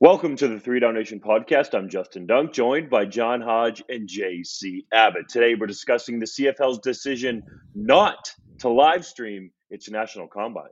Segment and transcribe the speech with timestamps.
[0.00, 1.74] Welcome to the Three Down Nation podcast.
[1.74, 5.28] I'm Justin Dunk, joined by John Hodge and JC Abbott.
[5.28, 7.42] Today, we're discussing the CFL's decision
[7.74, 10.70] not to live stream its national combine.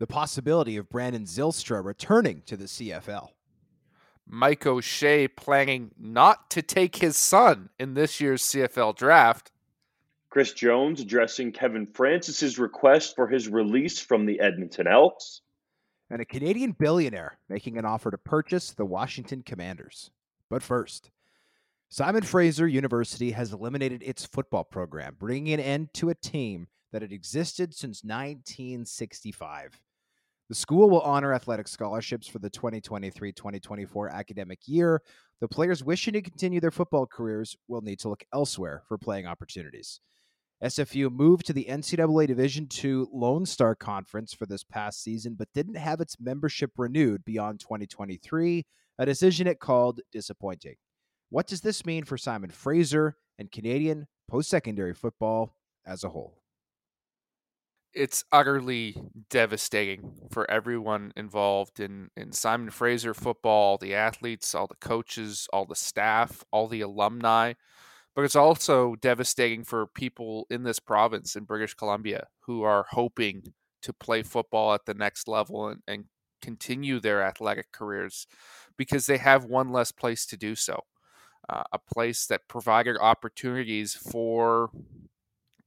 [0.00, 3.30] The possibility of Brandon Zylstra returning to the CFL.
[4.28, 9.50] Mike O'Shea planning not to take his son in this year's CFL draft.
[10.28, 15.40] Chris Jones addressing Kevin Francis's request for his release from the Edmonton Elks
[16.10, 20.10] and a Canadian billionaire making an offer to purchase the Washington Commanders.
[20.48, 21.10] But first,
[21.88, 27.02] Simon Fraser University has eliminated its football program, bringing an end to a team that
[27.02, 29.80] had existed since 1965.
[30.48, 35.02] The school will honor athletic scholarships for the 2023 2024 academic year.
[35.40, 39.26] The players wishing to continue their football careers will need to look elsewhere for playing
[39.26, 40.00] opportunities.
[40.64, 45.52] SFU moved to the NCAA Division II Lone Star Conference for this past season, but
[45.52, 48.64] didn't have its membership renewed beyond 2023,
[48.98, 50.76] a decision it called disappointing.
[51.28, 55.54] What does this mean for Simon Fraser and Canadian post secondary football
[55.84, 56.38] as a whole?
[57.92, 58.96] It's utterly
[59.28, 65.66] devastating for everyone involved in, in Simon Fraser football, the athletes, all the coaches, all
[65.66, 67.54] the staff, all the alumni
[68.16, 73.52] but it's also devastating for people in this province in British Columbia who are hoping
[73.82, 76.06] to play football at the next level and, and
[76.40, 78.26] continue their athletic careers
[78.78, 80.80] because they have one less place to do so.
[81.48, 84.70] Uh, a place that provided opportunities for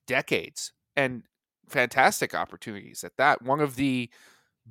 [0.08, 1.24] decades and
[1.70, 3.44] fantastic opportunities at that.
[3.44, 4.10] One of the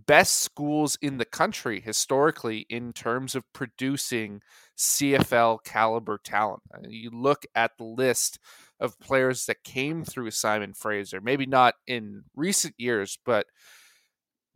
[0.07, 4.41] best schools in the country historically in terms of producing
[4.77, 6.63] CFL caliber talent.
[6.73, 8.39] Uh, you look at the list
[8.81, 13.47] of players that came through Simon Fraser, maybe not in recent years, but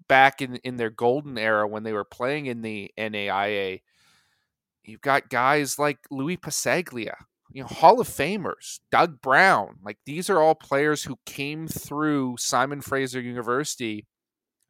[0.09, 3.81] back in, in their golden era when they were playing in the NAIA.
[4.85, 7.15] You've got guys like Lui Passaglia,
[7.53, 9.77] you know, Hall of Famers, Doug Brown.
[9.83, 14.07] Like these are all players who came through Simon Fraser University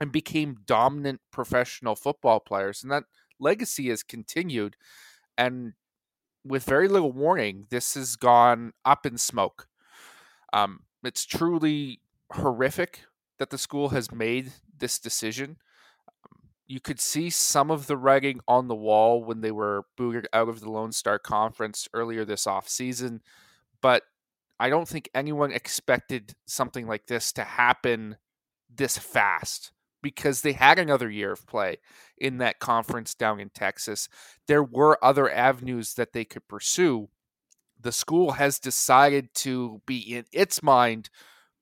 [0.02, 2.82] and became dominant professional football players.
[2.82, 3.04] And that
[3.38, 4.74] legacy has continued.
[5.38, 5.74] And
[6.44, 9.68] with very little warning, this has gone up in smoke.
[10.52, 12.00] Um, it's truly
[12.32, 13.02] horrific
[13.38, 15.58] that the school has made this decision.
[16.66, 20.48] You could see some of the writing on the wall when they were booted out
[20.48, 23.20] of the Lone Star Conference earlier this offseason,
[23.80, 24.02] but
[24.58, 28.16] I don't think anyone expected something like this to happen
[28.68, 29.70] this fast
[30.02, 31.78] because they had another year of play
[32.18, 34.08] in that conference down in Texas.
[34.46, 37.08] There were other avenues that they could pursue.
[37.80, 41.10] The school has decided to be, in its mind,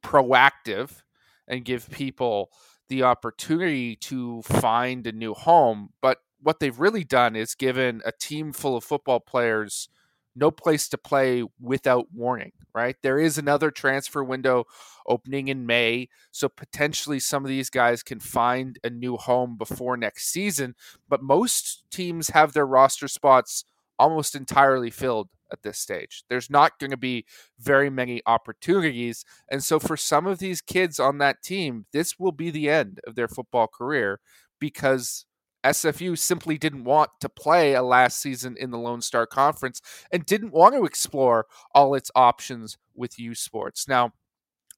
[0.03, 1.03] proactive
[1.47, 2.51] and give people
[2.89, 5.91] the opportunity to find a new home.
[6.03, 9.89] But what they've really done is given a team full of football players
[10.34, 12.96] no place to play without warning, right?
[13.02, 14.65] There is another transfer window
[15.06, 19.97] opening in May, so potentially some of these guys can find a new home before
[19.97, 20.74] next season,
[21.09, 23.65] but most teams have their roster spots
[23.98, 26.24] almost entirely filled at this stage.
[26.28, 27.26] There's not going to be
[27.59, 32.33] very many opportunities, and so for some of these kids on that team, this will
[32.33, 34.21] be the end of their football career
[34.60, 35.26] because
[35.65, 39.80] SFU simply didn't want to play a last season in the Lone Star Conference
[40.10, 43.86] and didn't want to explore all its options with U Sports.
[43.89, 44.12] Now,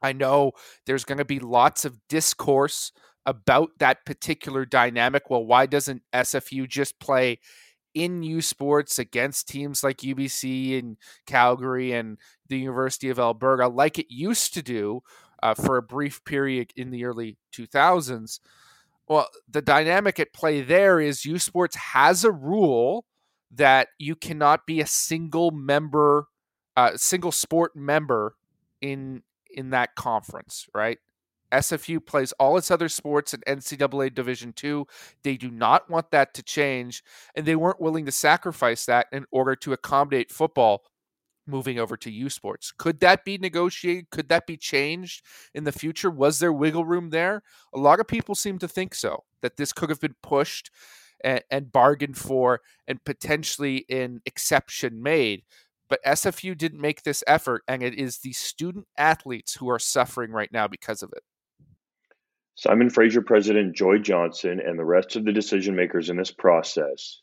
[0.02, 0.52] I know
[0.86, 2.92] there's going to be lots of discourse
[3.24, 5.30] about that particular dynamic.
[5.30, 7.38] Well, why doesn't SFU just play
[7.94, 10.96] in U Sports against teams like UBC and
[11.26, 12.18] Calgary and
[12.48, 15.02] the University of Alberta, like it used to do
[15.42, 18.40] uh, for a brief period in the early 2000s.
[19.08, 23.04] Well, the dynamic at play there is U Sports has a rule
[23.50, 26.26] that you cannot be a single member,
[26.76, 28.36] uh, single sport member
[28.80, 30.98] in in that conference, right?
[31.52, 34.86] SFU plays all its other sports in NCAA Division Two.
[35.22, 39.26] They do not want that to change, and they weren't willing to sacrifice that in
[39.30, 40.84] order to accommodate football
[41.46, 42.72] moving over to U Sports.
[42.76, 44.10] Could that be negotiated?
[44.10, 45.24] Could that be changed
[45.54, 46.10] in the future?
[46.10, 47.42] Was there wiggle room there?
[47.74, 50.70] A lot of people seem to think so, that this could have been pushed
[51.22, 55.42] and, and bargained for and potentially an exception made.
[55.88, 60.30] But SFU didn't make this effort, and it is the student athletes who are suffering
[60.30, 61.22] right now because of it.
[62.54, 67.20] Simon Fraser President Joy Johnson and the rest of the decision makers in this process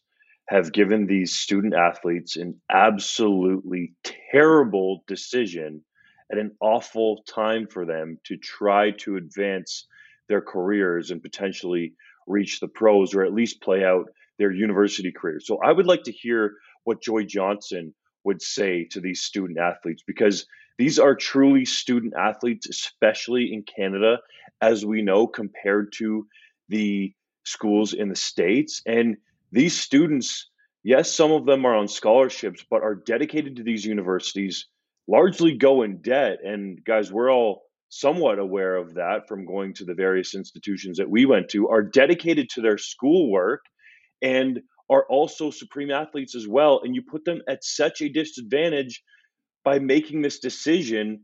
[0.49, 3.93] have given these student athletes an absolutely
[4.31, 5.83] terrible decision
[6.31, 9.85] at an awful time for them to try to advance
[10.27, 11.93] their careers and potentially
[12.25, 14.09] reach the pros or at least play out
[14.39, 15.45] their university careers.
[15.45, 17.93] So I would like to hear what Joy Johnson
[18.23, 20.47] would say to these student athletes because
[20.79, 24.17] these are truly student athletes, especially in Canada,
[24.61, 26.25] as we know, compared to
[26.69, 27.13] the
[27.43, 28.81] schools in the States.
[28.87, 29.17] And
[29.51, 30.49] these students,
[30.83, 34.67] yes, some of them are on scholarships, but are dedicated to these universities,
[35.07, 36.39] largely go in debt.
[36.43, 41.09] And guys, we're all somewhat aware of that from going to the various institutions that
[41.09, 43.65] we went to, are dedicated to their schoolwork
[44.21, 46.81] and are also supreme athletes as well.
[46.83, 49.03] And you put them at such a disadvantage
[49.63, 51.21] by making this decision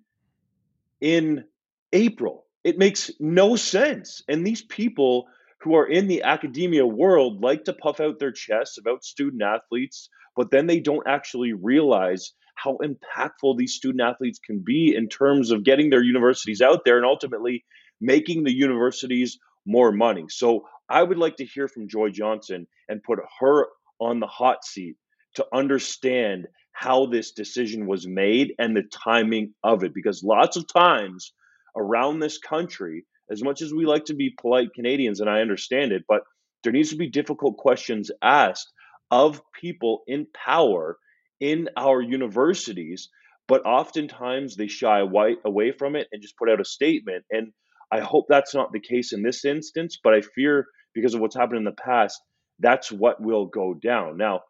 [1.02, 1.46] in
[1.94, 2.46] April.
[2.64, 4.24] It makes no sense.
[4.28, 5.28] And these people
[5.66, 10.10] who are in the academia world like to puff out their chests about student athletes,
[10.38, 15.50] but then they don't actually realize how impactful these student athletes can be in terms
[15.50, 17.66] of getting their universities out there and ultimately
[18.00, 20.26] making the universities more money.
[20.30, 23.66] So I would like to hear from Joy Johnson and put her
[24.00, 24.96] on the hot seat
[25.34, 29.96] to understand how this decision was made and the timing of it.
[29.96, 31.34] Because lots of times
[31.76, 35.92] around this country, as much as we like to be polite Canadians, and I understand
[35.92, 36.22] it, but
[36.64, 38.72] there needs to be difficult questions asked
[39.12, 40.98] of people in power
[41.40, 43.10] in our universities.
[43.48, 47.26] But oftentimes they shy away from it and just put out a statement.
[47.30, 47.52] And
[47.92, 51.36] I hope that's not the case in this instance, but I fear because of what's
[51.36, 52.20] happened in the past,
[52.60, 54.18] that's what will go down.
[54.18, 54.42] Now,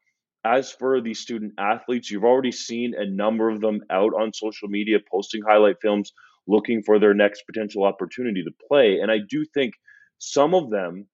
[0.45, 4.69] as for the student athletes, you've already seen a number of them out on social
[4.69, 6.13] media posting highlight films,
[6.47, 8.99] looking for their next potential opportunity to play.
[9.01, 9.73] And I do think
[10.17, 11.07] some of them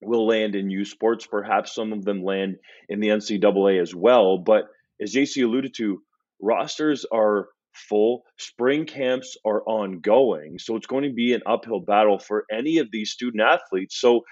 [0.00, 2.56] will land in U Sports, perhaps some of them land
[2.88, 4.38] in the NCAA as well.
[4.38, 4.64] But
[5.00, 6.02] as JC alluded to,
[6.40, 10.58] rosters are full, spring camps are ongoing.
[10.58, 14.00] So it's going to be an uphill battle for any of these student athletes.
[14.00, 14.22] So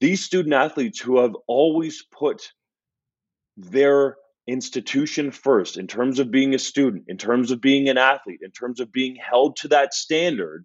[0.00, 2.42] these student athletes who have always put
[3.56, 8.40] their institution first in terms of being a student, in terms of being an athlete,
[8.42, 10.64] in terms of being held to that standard,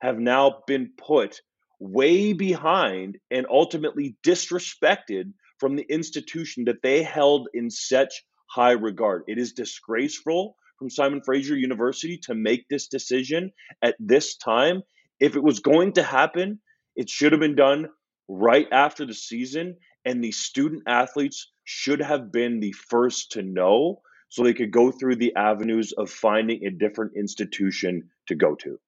[0.00, 1.40] have now been put
[1.80, 9.24] way behind and ultimately disrespected from the institution that they held in such high regard.
[9.26, 14.82] It is disgraceful from Simon Fraser University to make this decision at this time.
[15.18, 16.60] If it was going to happen,
[16.94, 17.88] it should have been done
[18.28, 24.00] right after the season, and the student athletes should have been the first to know
[24.30, 28.80] so they could go through the avenues of finding a different institution to go to.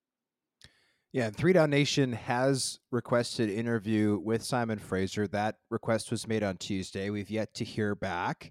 [1.12, 5.26] Yeah, Three Down Nation has requested interview with Simon Fraser.
[5.26, 7.10] That request was made on Tuesday.
[7.10, 8.50] We've yet to hear back.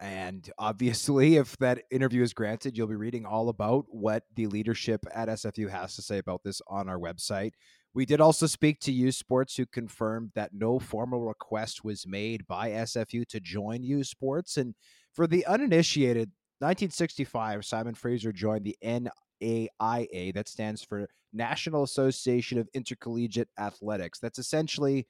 [0.00, 5.06] And obviously, if that interview is granted, you'll be reading all about what the leadership
[5.14, 7.52] at SFU has to say about this on our website.
[7.94, 12.46] We did also speak to U Sports, who confirmed that no formal request was made
[12.46, 14.56] by SFU to join U Sports.
[14.56, 14.74] And
[15.12, 16.30] for the uninitiated,
[16.60, 24.18] 1965, Simon Fraser joined the NAIA, that stands for National Association of Intercollegiate Athletics.
[24.18, 25.06] That's essentially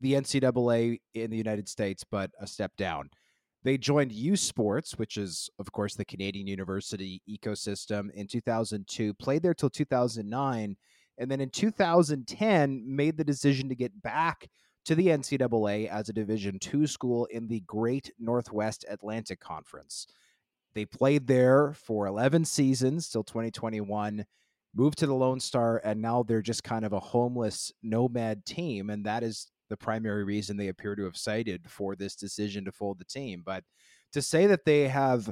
[0.00, 3.08] the NCAA in the United States, but a step down.
[3.64, 9.42] They joined U Sports, which is, of course, the Canadian university ecosystem, in 2002, played
[9.42, 10.76] there till 2009
[11.18, 14.48] and then in 2010 made the decision to get back
[14.84, 20.06] to the NCAA as a Division two school in the Great Northwest Athletic Conference.
[20.74, 24.24] They played there for 11 seasons till 2021,
[24.74, 28.90] moved to the Lone Star, and now they're just kind of a homeless nomad team.
[28.90, 32.72] And that is the primary reason they appear to have cited for this decision to
[32.72, 33.42] fold the team.
[33.44, 33.64] But
[34.12, 35.30] to say that they have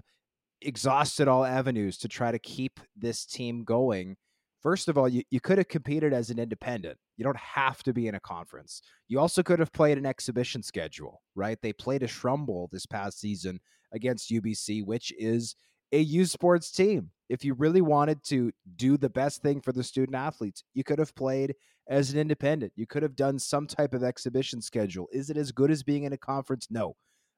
[0.61, 4.17] exhausted all avenues to try to keep this team going
[4.63, 6.99] First of all, you, you could have competed as an independent.
[7.17, 8.83] You don't have to be in a conference.
[9.09, 11.59] You also could have played an exhibition schedule, right?
[11.61, 13.61] They played a Shrum Bowl this past season
[13.93, 15.55] against UBC, which is
[15.93, 17.11] a U Sports team.
[17.29, 20.99] If you really wanted to do the best thing for the student athletes, you could
[20.99, 21.55] have played
[21.89, 22.73] as an independent.
[22.77, 25.07] You could have done some type of exhibition schedule.
[25.13, 26.69] Is it as good as being in a conference?
[26.71, 26.97] No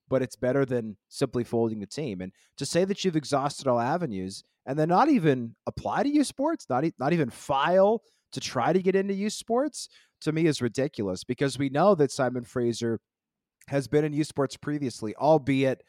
[0.09, 2.21] but it's better than simply folding the team.
[2.21, 6.23] And to say that you've exhausted all avenues and then not even apply to U
[6.23, 9.89] Sports, not e- not even file to try to get into U Sports,
[10.21, 13.01] to me is ridiculous because we know that Simon Fraser
[13.69, 15.83] has been in U Sports previously, albeit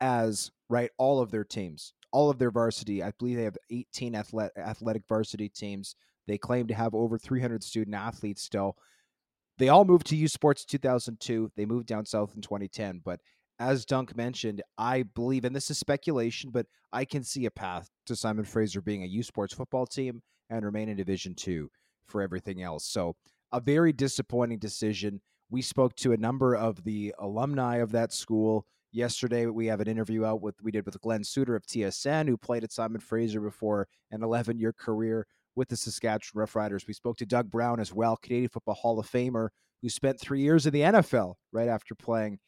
[0.00, 3.02] as right all of their teams, all of their varsity.
[3.04, 5.94] I believe they have 18 athletic, athletic varsity teams.
[6.26, 8.76] They claim to have over 300 student athletes still.
[9.58, 11.52] They all moved to U Sports 2002.
[11.56, 13.20] They moved down south in 2010, but
[13.58, 17.88] as Dunk mentioned, I believe, and this is speculation, but I can see a path
[18.06, 21.70] to Simon Fraser being a U Sports football team and remain in Division Two
[22.06, 22.84] for everything else.
[22.84, 23.16] So,
[23.52, 25.20] a very disappointing decision.
[25.50, 29.46] We spoke to a number of the alumni of that school yesterday.
[29.46, 32.64] We have an interview out with we did with Glen Suitor of TSN, who played
[32.64, 36.86] at Simon Fraser before an 11 year career with the Saskatchewan Roughriders.
[36.86, 39.48] We spoke to Doug Brown as well, Canadian Football Hall of Famer,
[39.82, 42.38] who spent three years in the NFL right after playing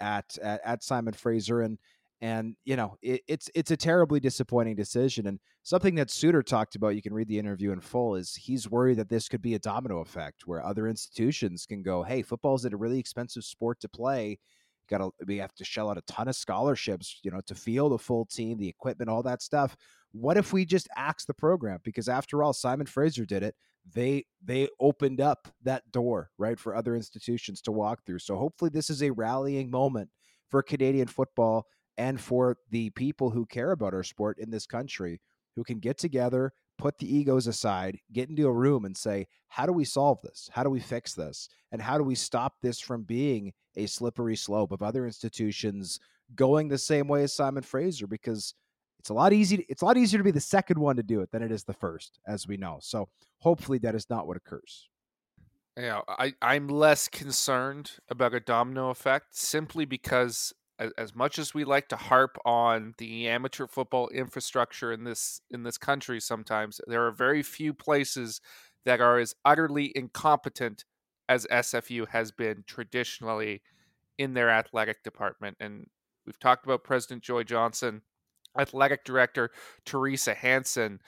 [0.00, 1.78] at at, at Simon Fraser and
[2.20, 6.74] and you know it, it's it's a terribly disappointing decision and something that Suitor talked
[6.74, 9.54] about you can read the interview in full is he's worried that this could be
[9.54, 13.88] a domino effect where other institutions can go hey football's a really expensive sport to
[13.88, 14.38] play
[14.86, 17.92] got to we have to shell out a ton of scholarships you know to field
[17.92, 19.76] a full team the equipment all that stuff.
[20.12, 21.80] What if we just axe the program?
[21.84, 23.54] Because after all Simon Fraser did it.
[23.92, 28.18] They they opened up that door right for other institutions to walk through.
[28.18, 30.10] So hopefully this is a rallying moment
[30.50, 31.66] for canadian football
[31.98, 35.20] and for the people who care about our sport in this country
[35.54, 39.64] who can get together put the egos aside get into a room and say how
[39.66, 42.80] do we solve this how do we fix this and how do we stop this
[42.80, 46.00] from being a slippery slope of other institutions
[46.34, 48.54] going the same way as simon fraser because
[49.06, 49.64] it's a lot easy.
[49.68, 51.62] It's a lot easier to be the second one to do it than it is
[51.62, 52.78] the first, as we know.
[52.80, 54.88] So hopefully that is not what occurs.
[55.76, 61.54] Yeah, I, I'm less concerned about a domino effect simply because as, as much as
[61.54, 66.80] we like to harp on the amateur football infrastructure in this in this country sometimes
[66.86, 68.40] there are very few places
[68.84, 70.84] that are as utterly incompetent
[71.28, 73.62] as SFU has been traditionally
[74.18, 75.86] in their athletic department and
[76.24, 78.02] we've talked about President Joy Johnson
[78.58, 79.50] athletic director
[79.84, 81.00] Theresa Hanson,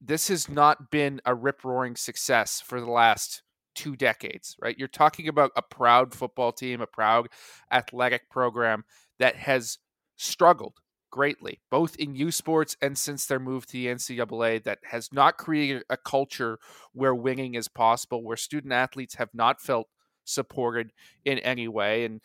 [0.00, 3.42] this has not been a rip roaring success for the last
[3.74, 4.78] two decades, right?
[4.78, 7.28] You're talking about a proud football team, a proud
[7.72, 8.84] athletic program
[9.18, 9.78] that has
[10.16, 10.74] struggled
[11.10, 15.38] greatly, both in U Sports and since their move to the NCAA, that has not
[15.38, 16.58] created a culture
[16.92, 19.88] where winning is possible, where student athletes have not felt
[20.24, 20.90] supported
[21.24, 22.04] in any way.
[22.04, 22.20] And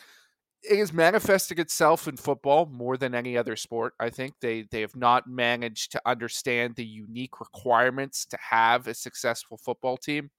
[0.63, 3.93] it manifesting itself in football more than any other sport.
[3.99, 8.93] I think they they have not managed to understand the unique requirements to have a
[8.93, 10.31] successful football team.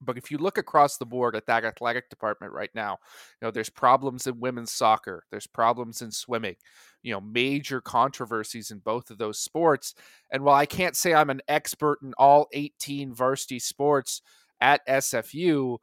[0.00, 2.98] But if you look across the board at that athletic department right now,
[3.40, 6.56] you know there's problems in women's soccer, there's problems in swimming,
[7.02, 9.94] you know major controversies in both of those sports.
[10.30, 14.22] And while I can't say I'm an expert in all 18 varsity sports
[14.60, 15.78] at SFU,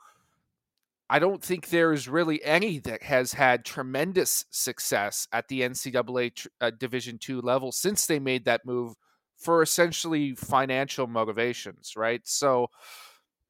[1.10, 6.48] I don't think there is really any that has had tremendous success at the NCAA
[6.62, 8.96] uh, Division two level since they made that move
[9.38, 12.22] for essentially financial motivations, right?
[12.24, 12.68] So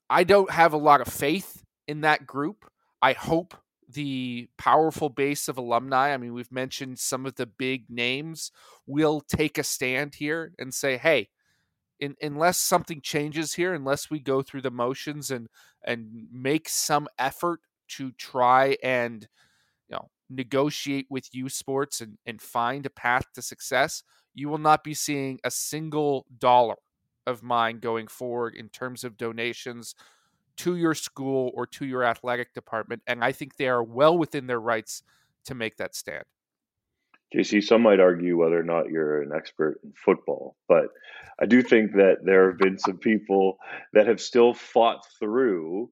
[0.10, 2.66] I don't have a lot of faith in that group.
[3.02, 3.56] I hope
[3.88, 8.52] the powerful base of alumni, I mean, we've mentioned some of the big names,
[8.88, 11.30] will take a stand here and say, hey,
[12.00, 15.48] in, unless something changes here, unless we go through the motions and
[15.84, 19.28] and make some effort to try and
[19.88, 24.58] you know negotiate with U Sports and, and find a path to success, you will
[24.58, 26.76] not be seeing a single dollar
[27.28, 29.96] of mine going forward in terms of donations
[30.58, 33.02] to your school or to your athletic department.
[33.08, 35.04] And I think they are well within their rights
[35.46, 36.24] to make that stand.
[37.36, 40.86] JC, some might argue whether or not you're an expert in football, but
[41.40, 43.58] I do think that there have been some people
[43.94, 45.90] that have still fought through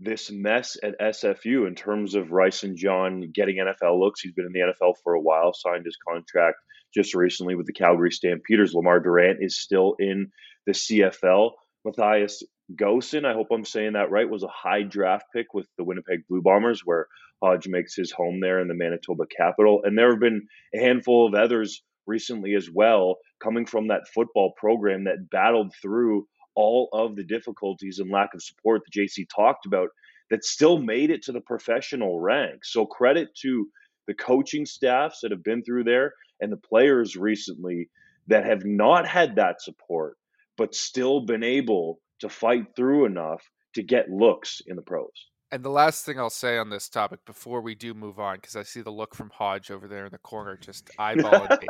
[0.00, 4.20] this mess at SFU in terms of Rysen John getting NFL looks.
[4.20, 6.56] He's been in the NFL for a while, signed his contract
[6.94, 8.74] just recently with the Calgary Stampeders.
[8.74, 10.30] Lemar Durant is still in
[10.68, 11.52] the CFL.
[11.86, 12.42] Mattias
[12.74, 16.28] Goossen, I hope I'm saying that right, was a high draft pick with the Winnipeg
[16.28, 17.06] Blue Bombers, where
[17.42, 19.80] Hodge makes his home there in the Manitoba capital.
[19.82, 24.52] And there have been a handful of others recently as well, coming from that football
[24.58, 29.64] program that battled through all of the difficulties and lack of support that JC talked
[29.64, 29.88] about
[30.30, 32.72] that still made it to the professional ranks.
[32.72, 33.68] So credit to
[34.06, 37.88] the coaching staffs that have been through there and the players recently
[38.26, 40.18] that have not had that support,
[40.58, 43.42] but still been able to fight through enough
[43.74, 45.08] to get looks in the pros.
[45.50, 48.56] And the last thing I'll say on this topic before we do move on, because
[48.56, 51.68] I see the look from Hodge over there in the corner, just eyeballing me,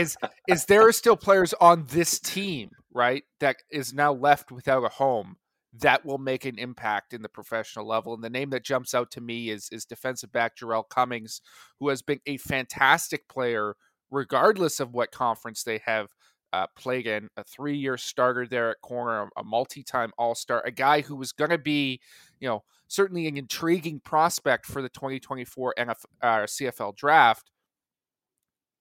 [0.00, 0.16] is
[0.48, 4.88] is there are still players on this team, right, that is now left without a
[4.88, 5.36] home
[5.80, 8.14] that will make an impact in the professional level.
[8.14, 11.42] And the name that jumps out to me is is defensive back Jerrell Cummings,
[11.80, 13.74] who has been a fantastic player
[14.10, 16.08] regardless of what conference they have
[16.54, 17.28] uh, played in.
[17.36, 21.16] A three year starter there at corner, a multi time All Star, a guy who
[21.16, 22.00] was going to be,
[22.40, 27.50] you know, certainly an intriguing prospect for the 2024 NFL, uh, CFL draft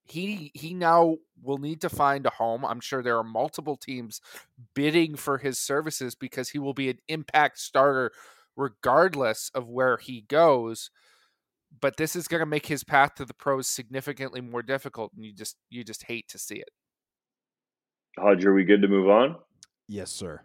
[0.06, 2.65] he he now will need to find a home.
[2.65, 4.22] I'm sure there are multiple teams
[4.74, 8.12] bidding for his services because he will be an impact starter
[8.56, 10.89] regardless of where he goes.
[11.82, 15.25] But this is going to make his path to the pros significantly more difficult, and
[15.25, 16.70] you just you just hate to see it.
[18.17, 19.36] Hodge, are we good to move on?
[19.88, 20.41] Yes, sir.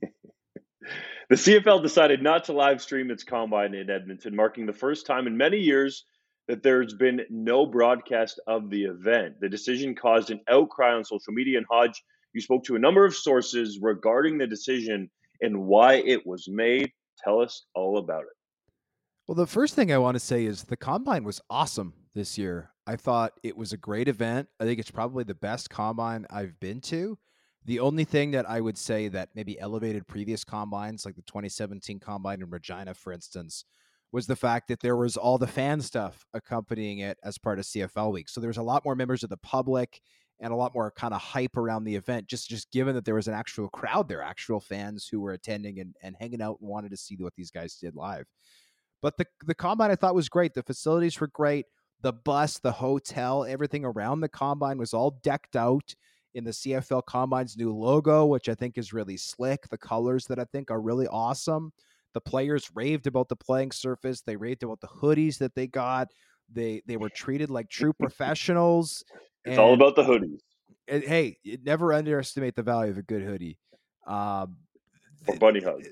[0.00, 5.26] the CFL decided not to live stream its combine in Edmonton, marking the first time
[5.26, 6.04] in many years
[6.48, 9.40] that there's been no broadcast of the event.
[9.40, 11.58] The decision caused an outcry on social media.
[11.58, 15.10] And Hodge, you spoke to a number of sources regarding the decision
[15.40, 16.90] and why it was made.
[17.22, 18.36] Tell us all about it.
[19.26, 22.71] Well, the first thing I want to say is the combine was awesome this year.
[22.86, 24.48] I thought it was a great event.
[24.58, 27.18] I think it's probably the best combine I've been to.
[27.64, 32.00] The only thing that I would say that maybe elevated previous combines, like the 2017
[32.00, 33.64] combine in Regina, for instance,
[34.10, 37.64] was the fact that there was all the fan stuff accompanying it as part of
[37.64, 38.28] CFL week.
[38.28, 40.00] So there was a lot more members of the public
[40.40, 43.14] and a lot more kind of hype around the event, just just given that there
[43.14, 46.68] was an actual crowd there, actual fans who were attending and, and hanging out and
[46.68, 48.26] wanted to see what these guys did live.
[49.00, 50.52] But the the combine I thought was great.
[50.54, 51.66] The facilities were great.
[52.02, 55.94] The bus, the hotel, everything around the combine was all decked out
[56.34, 59.68] in the CFL Combine's new logo, which I think is really slick.
[59.68, 61.72] The colors that I think are really awesome.
[62.14, 64.20] The players raved about the playing surface.
[64.22, 66.08] They raved about the hoodies that they got.
[66.52, 69.04] They they were treated like true professionals.
[69.44, 70.40] It's all about the hoodies.
[70.88, 73.58] And, hey, never underestimate the value of a good hoodie.
[74.06, 74.56] Um,
[75.26, 75.84] or bunny hug.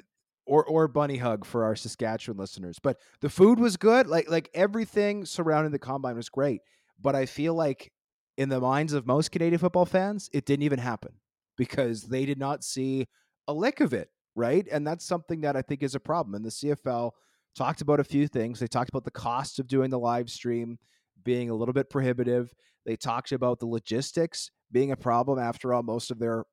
[0.50, 2.78] Or or bunny hug for our Saskatchewan listeners.
[2.82, 4.08] But the food was good.
[4.08, 6.62] Like like everything surrounding the combine was great.
[7.00, 7.92] But I feel like
[8.36, 11.12] in the minds of most Canadian football fans, it didn't even happen
[11.56, 13.06] because they did not see
[13.46, 14.66] a lick of it right?
[14.70, 16.34] And that's something that I think is a problem.
[16.34, 17.12] And the CFL
[17.54, 18.60] talked about a few things.
[18.60, 20.78] They talked about the cost of doing the live stream
[21.22, 22.52] being a little bit prohibitive.
[22.86, 25.38] They talked about the logistics being a problem.
[25.38, 26.44] After all, most of their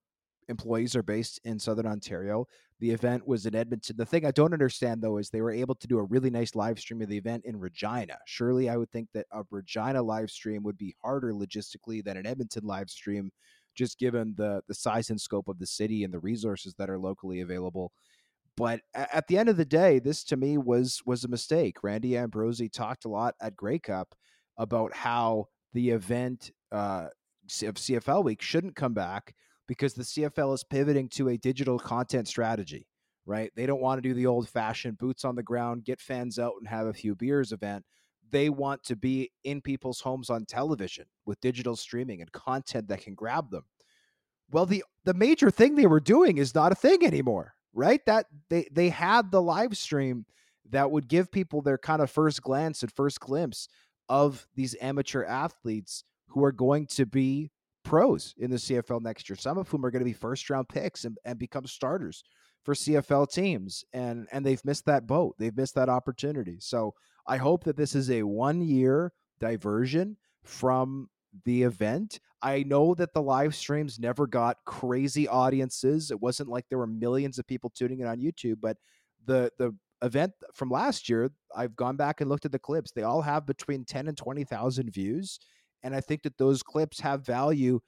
[0.50, 2.46] employees are based in Southern Ontario.
[2.80, 3.98] The event was in Edmonton.
[3.98, 6.54] The thing I don't understand though is they were able to do a really nice
[6.54, 8.18] live stream of the event in Regina.
[8.26, 12.28] Surely I would think that a Regina live stream would be harder logistically than an
[12.28, 13.32] Edmonton live stream
[13.76, 17.00] just given the the size and scope of the city and the resources that are
[17.00, 17.92] locally available.
[18.58, 21.84] But at the end of the day, this to me was was a mistake.
[21.84, 24.16] Randy Ambrosie talked a lot at Grey Cup
[24.58, 27.08] about how the event uh,
[27.64, 29.36] of CFL Week shouldn't come back
[29.68, 32.88] because the CFL is pivoting to a digital content strategy.
[33.26, 33.52] Right?
[33.58, 36.54] They don't want to do the old fashioned boots on the ground, get fans out
[36.60, 37.84] and have a few beers event
[38.32, 43.02] they want to be in people's homes on television with digital streaming and content that
[43.02, 43.64] can grab them.
[44.52, 48.06] Well, the the major thing they were doing is not a thing anymore, right?
[48.06, 50.26] That they they had the live stream
[50.70, 53.68] that would give people their kind of first glance and first glimpse
[54.10, 57.52] of these amateur athletes who are going to be
[57.88, 59.36] pros in the CFL next year.
[59.36, 62.24] Some of whom are going to be first round picks and, and become starters
[62.64, 63.86] for CFL teams.
[63.94, 65.36] And and they've missed that boat.
[65.40, 66.58] They've missed that opportunity.
[66.60, 66.94] So
[67.26, 71.10] I hope that this is a one year diversion from
[71.46, 72.20] the event.
[72.42, 76.12] I know that the live streams never got crazy audiences.
[76.12, 78.78] It wasn't like there were millions of people tuning in on YouTube, but
[79.26, 79.74] the the
[80.04, 82.92] event from last year, I've gone back and looked at the clips.
[82.92, 85.40] They all have between 10 and 20,000 views,
[85.84, 87.80] and I think that those clips have value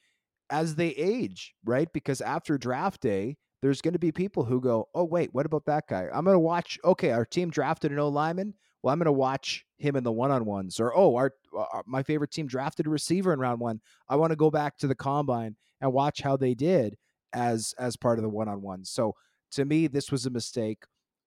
[0.50, 1.88] as they age, right?
[1.94, 5.66] Because after draft day, there's going to be people who go, "Oh wait, what about
[5.66, 6.08] that guy?
[6.14, 9.12] I'm going to watch okay, our team drafted an O lineman well, I'm going to
[9.12, 12.48] watch him in the one on ones, or oh, our, our, uh, my favorite team
[12.48, 13.82] drafted a receiver in round one.
[14.08, 16.98] I want to go back to the combine and watch how they did.
[17.34, 18.86] as as part of the one on one.
[18.86, 19.16] So
[19.52, 20.84] to me, this was a mistake,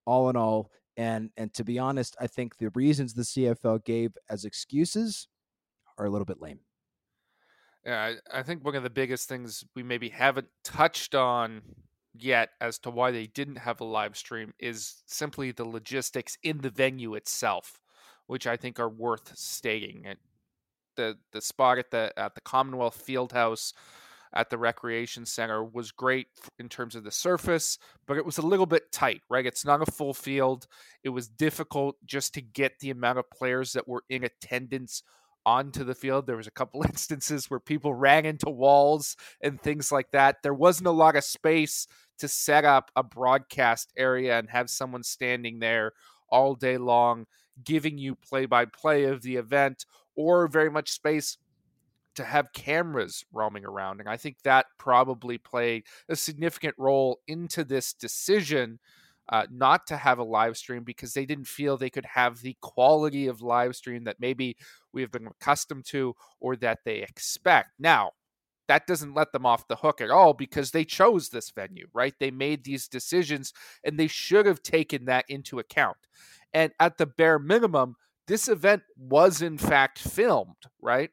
[0.07, 0.71] all in all.
[0.97, 5.29] And and to be honest, I think the reasons the CFL gave as excuses
[6.03, 6.61] are a little bit lame.
[7.85, 11.63] Yeah, I, I think one of the biggest things we maybe haven't touched on
[12.15, 16.59] yet as to why they didn't have a live stream is simply the logistics in
[16.59, 17.81] the venue itself,
[18.27, 20.03] which I think are worth stating.
[20.05, 20.19] And
[20.97, 23.73] the the spot at the at the Commonwealth Fieldhouse
[24.35, 28.47] at the recreation center was great in terms of the surface, but it was a
[28.47, 29.45] little bit tight, right?
[29.45, 30.67] It's not a full field.
[31.03, 35.03] It was difficult just to get the amount of players that were in attendance
[35.45, 36.27] onto the field.
[36.27, 40.43] There was a couple instances where people ran into walls and things like that.
[40.43, 41.87] There wasn't a lot of space
[42.19, 45.93] to set up a broadcast area and have someone standing there
[46.29, 47.27] all day long
[47.65, 49.85] giving you play by play of the event
[50.17, 51.37] or very much space
[52.15, 54.01] to have cameras roaming around.
[54.01, 58.79] And I think that probably played a significant role into this decision
[59.29, 62.57] uh, not to have a live stream because they didn't feel they could have the
[62.61, 64.57] quality of live stream that maybe
[64.93, 67.71] we have been accustomed to or that they expect.
[67.79, 68.13] Now,
[68.69, 72.15] that doesn't let them off the hook at all because they chose this venue, right?
[72.19, 73.53] They made these decisions
[73.85, 75.97] and they should have taken that into account.
[76.55, 77.97] And at the bare minimum,
[78.29, 81.11] this event was in fact filmed, right?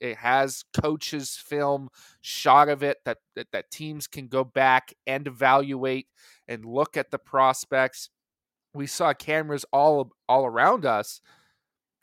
[0.00, 1.88] It has coaches film
[2.20, 6.08] shot of it that, that, that teams can go back and evaluate
[6.48, 8.10] and look at the prospects.
[8.74, 11.20] We saw cameras all all around us.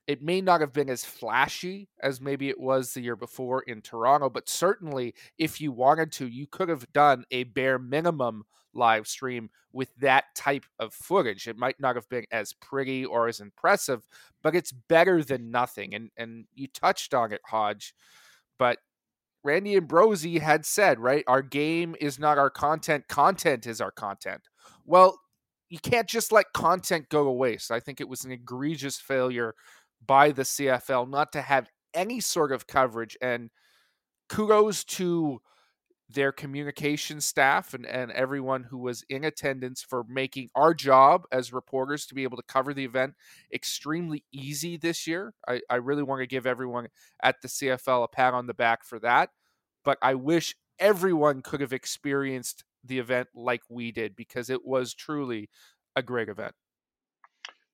[0.10, 3.84] It may not have been as flashy as maybe it was the year before in
[3.84, 9.08] Toronto, but certainly if you wanted to, you could have done a bare minimum live
[9.08, 11.48] stream with that type of footage.
[11.48, 14.08] It might not have been as pretty or as impressive,
[14.41, 15.93] but it's better than nothing.
[15.93, 17.93] And and you touched on it, Hodge,
[18.58, 18.80] but
[19.43, 24.50] Randy Ambrosie had said, right, our game is not our content, content is our content.
[24.86, 25.19] Well,
[25.69, 27.69] you can't just let content go to waste.
[27.69, 29.54] I think it was an egregious failure
[30.06, 33.18] by the CFL not to have any sort of coverage.
[33.22, 33.50] And
[34.30, 35.42] kudos to
[36.10, 41.54] their communication staff and, and everyone who was in attendance for making our job as
[41.54, 43.14] reporters to be able to cover the event
[43.54, 45.34] extremely easy this year.
[45.48, 46.88] I, I really want to give everyone
[47.22, 49.30] at the CFL a pat on the back for that.
[49.86, 54.94] But I wish everyone could have experienced the event like we did because it was
[54.94, 55.50] truly
[55.96, 56.56] a great event.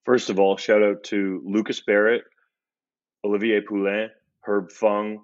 [0.05, 2.23] First of all, shout out to Lucas Barrett,
[3.23, 4.09] Olivier Poulain,
[4.41, 5.23] Herb Fung,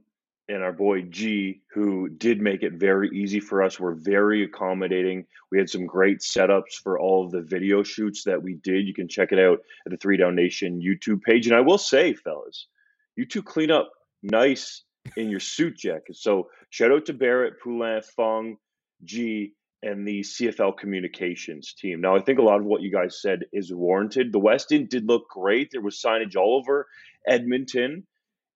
[0.50, 3.80] and our boy G, who did make it very easy for us.
[3.80, 5.26] We're very accommodating.
[5.52, 8.88] We had some great setups for all of the video shoots that we did.
[8.88, 11.46] You can check it out at the Three Down Nation YouTube page.
[11.46, 12.68] And I will say, fellas,
[13.16, 13.92] you two clean up
[14.24, 14.82] nice
[15.16, 16.16] in your suit jacket.
[16.16, 18.58] So shout out to Barrett, Poulain, Fung,
[19.04, 22.02] G, and the CFL communications team.
[22.02, 24.32] Now, I think a lot of what you guys said is warranted.
[24.32, 25.70] The West End did look great.
[25.72, 26.88] There was signage all over
[27.28, 28.06] Edmonton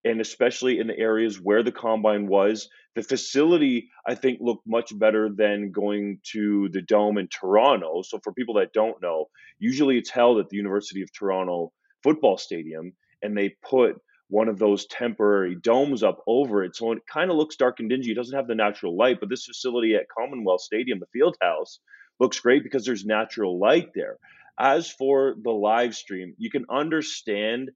[0.06, 2.70] and especially in the areas where the combine was.
[2.96, 8.04] The facility, I think, looked much better than going to the Dome in Toronto.
[8.04, 9.26] So, for people that don't know,
[9.60, 13.96] usually it's held at the University of Toronto football stadium, and they put
[14.30, 16.76] one of those temporary domes up over it.
[16.76, 18.12] So it kind of looks dark and dingy.
[18.12, 21.80] It doesn't have the natural light, but this facility at Commonwealth Stadium, the field house,
[22.20, 24.18] looks great because there's natural light there.
[24.58, 27.72] As for the live stream, you can understand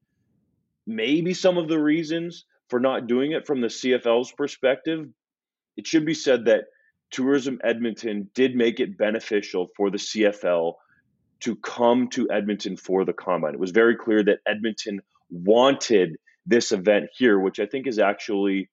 [0.86, 5.08] maybe some of the reasons for not doing it from the CFL's perspective.
[5.76, 6.64] It should be said that
[7.10, 10.74] Tourism Edmonton did make it beneficial for the CFL
[11.40, 13.54] to come to Edmonton for the combine.
[13.54, 18.68] It was very clear that Edmonton wanted this event here, which I think is actually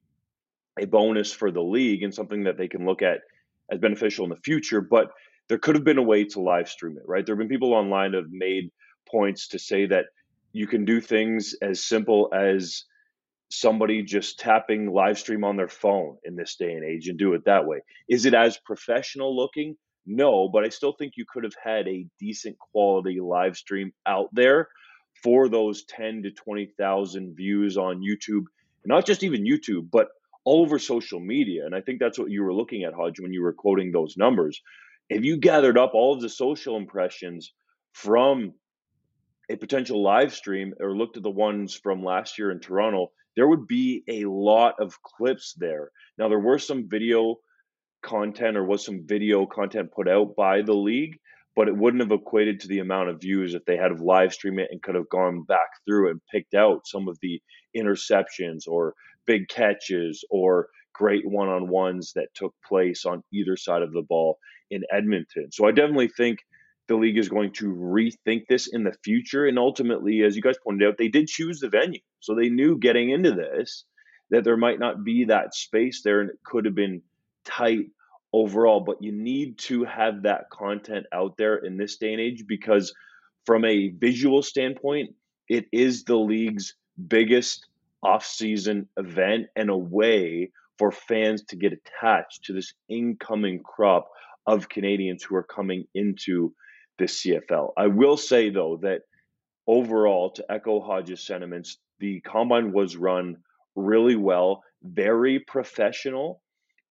[0.80, 3.20] a bonus for the league and something that they can look at
[3.70, 4.80] as beneficial in the future.
[4.80, 5.10] But
[5.48, 7.24] there could have been a way to live stream it, right?
[7.24, 8.70] There have been people online that have made
[9.10, 10.06] points to say that
[10.52, 12.84] you can do things as simple as
[13.50, 17.32] somebody just tapping live stream on their phone in this day and age and do
[17.32, 17.80] it that way.
[18.08, 19.76] Is it as professional looking?
[20.06, 24.28] No, but I still think you could have had a decent quality live stream out
[24.32, 24.68] there
[25.22, 28.44] for those 10 to 20,000 views on YouTube,
[28.84, 30.08] not just even YouTube, but
[30.44, 31.66] all over social media.
[31.66, 34.16] And I think that's what you were looking at, Hodge, when you were quoting those
[34.16, 34.62] numbers.
[35.10, 37.52] If you gathered up all of the social impressions
[37.92, 38.54] from
[39.50, 43.48] a potential live stream or looked at the ones from last year in Toronto, there
[43.48, 45.90] would be a lot of clips there.
[46.18, 47.36] Now, there were some video
[48.02, 51.18] content or was some video content put out by the league,
[51.58, 54.32] but it wouldn't have equated to the amount of views if they had of live
[54.32, 57.42] stream it and could have gone back through and picked out some of the
[57.76, 58.94] interceptions or
[59.26, 64.04] big catches or great one on ones that took place on either side of the
[64.08, 64.38] ball
[64.70, 65.50] in Edmonton.
[65.50, 66.38] So I definitely think
[66.86, 69.44] the league is going to rethink this in the future.
[69.44, 71.98] And ultimately, as you guys pointed out, they did choose the venue.
[72.20, 73.84] So they knew getting into this
[74.30, 77.02] that there might not be that space there and it could have been
[77.44, 77.86] tight
[78.32, 78.80] overall.
[78.80, 82.94] But you need to have that content out there in this day and age because,
[83.46, 85.14] from a visual standpoint,
[85.48, 86.74] it is the league's
[87.08, 87.66] biggest
[88.02, 94.10] off-season event and a way for fans to get attached to this incoming crop
[94.46, 96.54] of Canadians who are coming into
[96.98, 97.72] the CFL.
[97.76, 99.02] I will say though that
[99.66, 103.36] overall, to echo Hodge's sentiments, the combine was run
[103.74, 106.40] really well, very professional.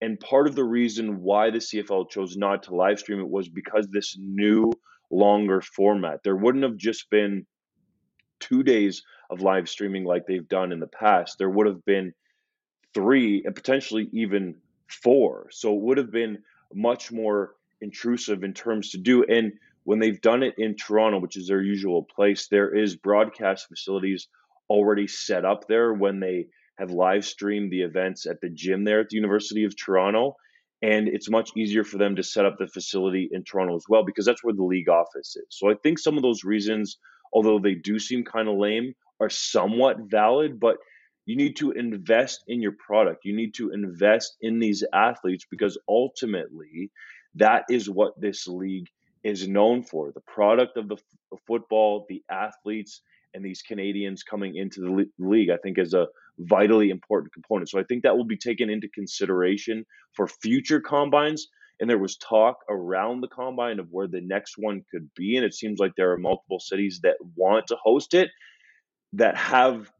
[0.01, 3.49] And part of the reason why the CFL chose not to live stream it was
[3.49, 4.71] because this new,
[5.09, 6.21] longer format.
[6.23, 7.45] There wouldn't have just been
[8.39, 11.37] two days of live streaming like they've done in the past.
[11.37, 12.13] There would have been
[12.93, 14.55] three and potentially even
[14.87, 15.47] four.
[15.51, 16.39] So it would have been
[16.73, 19.23] much more intrusive in terms to do.
[19.23, 23.67] And when they've done it in Toronto, which is their usual place, there is broadcast
[23.67, 24.27] facilities
[24.69, 26.47] already set up there when they
[26.77, 30.35] have live streamed the events at the gym there at the University of Toronto.
[30.81, 34.05] And it's much easier for them to set up the facility in Toronto as well
[34.05, 35.45] because that's where the league office is.
[35.49, 36.97] So I think some of those reasons,
[37.33, 40.77] although they do seem kind of lame, are somewhat valid, but
[41.25, 43.25] you need to invest in your product.
[43.25, 46.91] You need to invest in these athletes because ultimately
[47.35, 48.87] that is what this league
[49.23, 53.01] is known for the product of the f- football, the athletes,
[53.33, 56.07] and these Canadians coming into the le- league, I think is a
[56.39, 57.69] vitally important component.
[57.69, 61.47] So I think that will be taken into consideration for future combines.
[61.79, 65.35] And there was talk around the combine of where the next one could be.
[65.35, 68.29] And it seems like there are multiple cities that want to host it
[69.13, 69.91] that have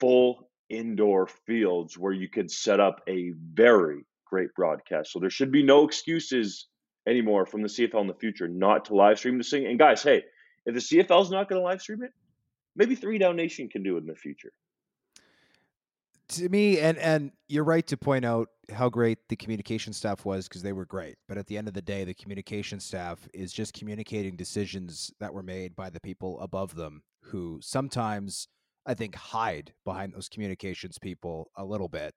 [0.00, 5.12] full indoor fields where you could set up a very great broadcast.
[5.12, 6.66] So there should be no excuses
[7.06, 9.66] anymore from the CFL in the future not to live stream this thing.
[9.66, 10.22] And guys, hey,
[10.66, 12.12] if the CFL is not going to live stream it,
[12.76, 14.52] maybe Three Down Nation can do it in the future.
[16.32, 20.48] To me, and and you're right to point out how great the communication staff was
[20.48, 21.16] because they were great.
[21.28, 25.34] But at the end of the day, the communication staff is just communicating decisions that
[25.34, 28.48] were made by the people above them, who sometimes
[28.86, 32.14] I think hide behind those communications people a little bit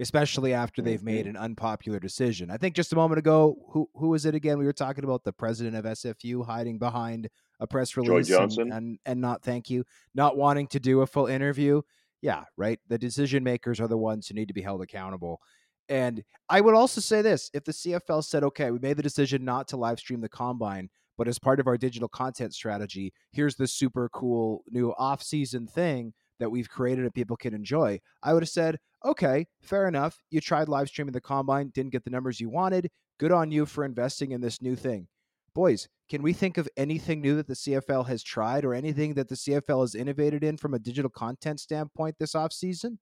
[0.00, 1.30] especially after they've made Mm-hmm.
[1.30, 2.52] an unpopular decision.
[2.52, 4.58] I think just a moment ago, who who was it again?
[4.58, 7.28] We were talking about the president of SFU hiding behind
[7.58, 8.72] a press release and, Johnson?
[8.72, 11.82] and and not thank you, not wanting to do a full interview.
[12.22, 12.80] Yeah, right.
[12.88, 15.40] The decision makers are the ones who need to be held accountable.
[15.88, 19.44] And I would also say this: if the CFL said, "Okay, we made the decision
[19.44, 23.56] not to live stream the combine," but as part of our digital content strategy, here's
[23.56, 28.00] this super cool new off-season thing that we've created and people can enjoy.
[28.22, 30.22] I would have said, okay, fair enough.
[30.30, 32.90] You tried live streaming the combine, didn't get the numbers you wanted.
[33.18, 35.08] Good on you for investing in this new thing.
[35.58, 39.26] Boys, can we think of anything new that the CFL has tried or anything that
[39.26, 42.98] the CFL has innovated in from a digital content standpoint this offseason?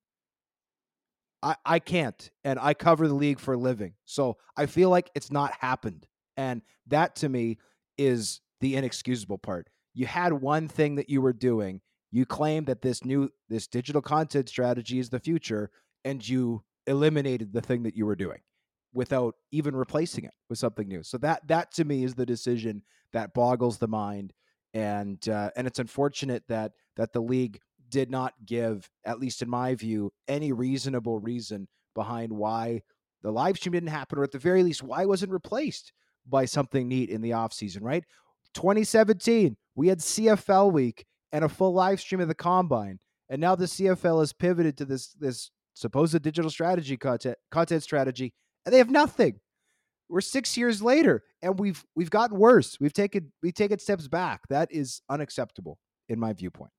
[1.43, 2.31] I, I can't.
[2.43, 3.93] And I cover the league for a living.
[4.05, 6.07] So I feel like it's not happened.
[6.35, 7.59] And that to me
[7.95, 9.69] is the inexcusable part.
[9.93, 11.81] You had one thing that you were doing.
[12.09, 15.69] You claim that this new this digital content strategy is the future,
[16.03, 18.39] and you eliminated the thing that you were doing
[18.93, 21.03] without even replacing it with something new.
[21.03, 24.33] So that that to me is the decision that boggles the mind,
[24.73, 29.49] and uh, and it's unfortunate that that the league did not give, at least in
[29.49, 32.81] my view, any reasonable reason behind why
[33.23, 35.93] the live stream didn't happen, or at the very least, why wasn't replaced
[36.27, 38.03] by something neat in the offseason, right?
[38.53, 42.99] 2017, we had CFL week and a full live stream of the combine.
[43.29, 48.33] And now the CFL has pivoted to this this supposed digital strategy content content strategy,
[48.67, 49.39] and they have nothing.
[50.09, 52.77] We're six years later, and we've we've gotten worse.
[52.81, 54.41] We've taken we've taken steps back.
[54.49, 56.71] That is unacceptable in my viewpoint.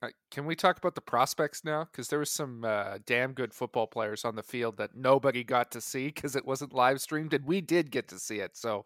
[0.00, 1.88] Uh, Can we talk about the prospects now?
[1.90, 5.72] Because there was some uh, damn good football players on the field that nobody got
[5.72, 8.56] to see because it wasn't live streamed, and we did get to see it.
[8.56, 8.84] So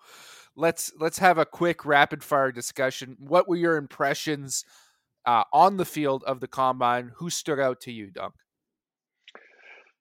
[0.56, 3.16] let's let's have a quick rapid fire discussion.
[3.18, 4.64] What were your impressions
[5.26, 7.12] uh, on the field of the combine?
[7.16, 8.34] Who stood out to you, Dunk?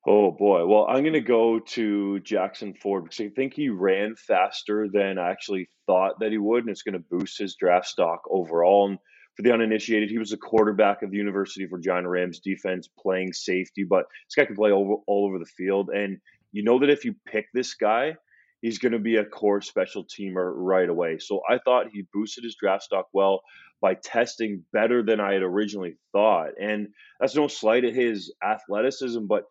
[0.08, 0.64] Oh boy.
[0.66, 5.18] Well, I'm going to go to Jackson Ford because I think he ran faster than
[5.18, 8.88] I actually thought that he would, and it's going to boost his draft stock overall.
[8.88, 8.98] And
[9.34, 13.32] for the uninitiated, he was a quarterback of the University of Regina Rams defense, playing
[13.32, 15.90] safety, but this guy can play over, all over the field.
[15.92, 16.18] And
[16.52, 18.14] you know that if you pick this guy,
[18.62, 21.18] he's going to be a core special teamer right away.
[21.18, 23.42] So I thought he boosted his draft stock well
[23.80, 26.50] by testing better than I had originally thought.
[26.60, 29.46] And that's no slight at his athleticism, but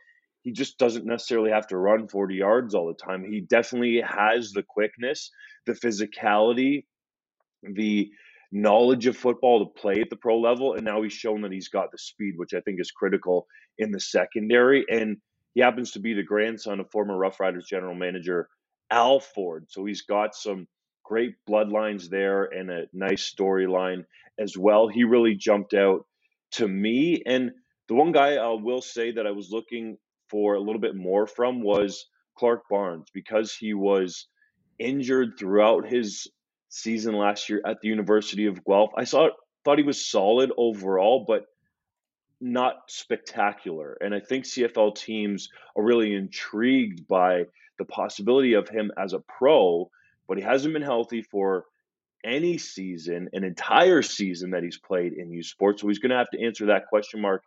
[0.45, 3.25] he just doesn't necessarily have to run 40 yards all the time.
[3.25, 5.31] He definitely has the quickness,
[5.65, 6.86] the physicality,
[7.63, 8.12] the
[8.51, 10.75] knowledge of football to play at the pro level.
[10.75, 13.47] And now he's shown that he's got the speed, which I think is critical
[13.79, 14.86] in the secondary.
[14.88, 15.17] And
[15.55, 18.47] he happens to be the grandson of former Rough Riders general manager
[18.91, 19.65] Al Ford.
[19.69, 20.67] So he's got some
[21.03, 24.03] great bloodlines there and a nice storyline
[24.39, 24.89] as well.
[24.89, 26.05] He really jumped out
[26.51, 27.23] to me.
[27.25, 27.49] And
[27.88, 29.97] the one guy I will say that I was looking
[30.29, 32.07] for a little bit more from was
[32.38, 34.27] Clark Barnes because he was
[34.79, 36.27] injured throughout his
[36.69, 38.91] season last year at the University of Guelph.
[38.97, 39.29] I saw
[39.63, 41.45] thought he was solid overall, but
[42.39, 43.97] not spectacular.
[44.01, 47.45] And I think CFL teams are really intrigued by
[47.79, 49.89] the possibility of him as a pro,
[50.27, 51.65] but he hasn't been healthy for
[52.23, 55.81] any season, an entire season that he's played in U Sports.
[55.81, 57.43] So he's going to have to answer that question mark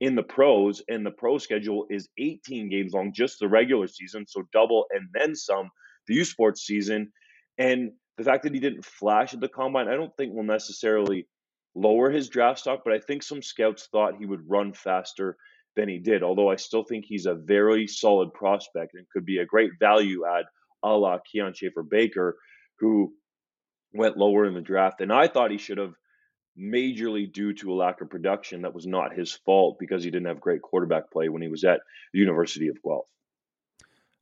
[0.00, 4.26] in the pros, and the pro schedule is 18 games long, just the regular season,
[4.26, 5.70] so double and then some
[6.06, 7.12] the U Sports season.
[7.58, 11.26] And the fact that he didn't flash at the combine, I don't think will necessarily
[11.74, 15.36] lower his draft stock, but I think some scouts thought he would run faster
[15.76, 16.22] than he did.
[16.22, 20.24] Although I still think he's a very solid prospect and could be a great value
[20.26, 20.44] add,
[20.82, 22.36] a la Kian Schaffer Baker,
[22.78, 23.12] who
[23.92, 25.00] went lower in the draft.
[25.00, 25.94] And I thought he should have
[26.58, 30.26] majorly due to a lack of production that was not his fault because he didn't
[30.26, 31.80] have great quarterback play when he was at
[32.12, 33.06] the University of Guelph.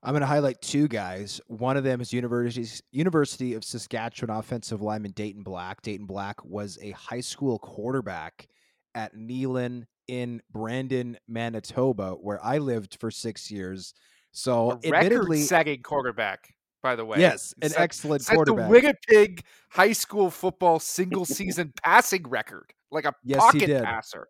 [0.02, 1.40] I'm going to highlight two guys.
[1.48, 5.82] One of them is University University of Saskatchewan offensive lineman Dayton Black.
[5.82, 8.46] Dayton Black was a high school quarterback
[8.94, 13.94] at Neelin in Brandon, Manitoba, where I lived for six years.
[14.30, 16.54] So, a admittedly, second quarterback
[16.86, 17.18] by the way.
[17.18, 18.66] Yes, an set, excellent set quarterback.
[18.66, 24.28] The Winnipeg high school football single season passing record, like a yes, pocket passer.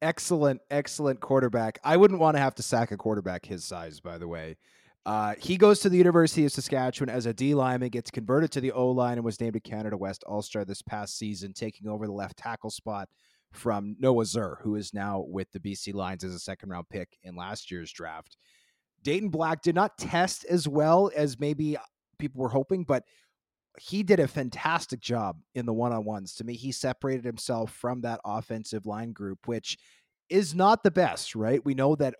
[0.00, 1.78] Excellent, excellent quarterback.
[1.84, 4.56] I wouldn't want to have to sack a quarterback his size, by the way.
[5.04, 8.62] Uh, he goes to the University of Saskatchewan as a D lineman, gets converted to
[8.62, 11.88] the O line, and was named a Canada West All Star this past season, taking
[11.88, 13.10] over the left tackle spot
[13.52, 17.18] from Noah Zerr, who is now with the BC Lions as a second round pick
[17.22, 18.38] in last year's draft.
[19.02, 21.76] Dayton Black did not test as well as maybe
[22.18, 23.04] people were hoping, but
[23.80, 26.34] he did a fantastic job in the one on ones.
[26.34, 29.78] To me, he separated himself from that offensive line group, which
[30.28, 31.64] is not the best, right?
[31.64, 32.14] We know that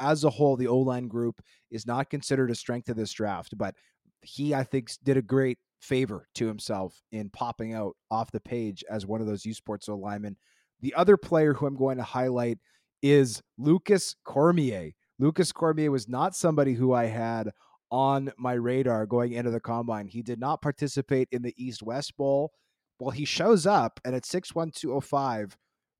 [0.00, 3.56] as a whole, the O line group is not considered a strength of this draft,
[3.56, 3.74] but
[4.22, 8.84] he, I think, did a great favor to himself in popping out off the page
[8.90, 10.36] as one of those U Sports O linemen.
[10.80, 12.58] The other player who I'm going to highlight
[13.02, 14.92] is Lucas Cormier.
[15.18, 17.50] Lucas Cormier was not somebody who I had
[17.90, 20.06] on my radar going into the combine.
[20.06, 22.52] He did not participate in the East West Bowl.
[23.00, 25.52] Well, he shows up and at 6'1,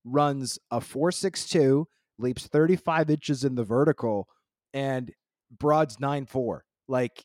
[0.05, 1.85] runs a 4'6'2,
[2.19, 4.29] leaps 35 inches in the vertical,
[4.75, 5.11] and
[5.59, 6.61] broad's 9'4.
[6.89, 7.25] Like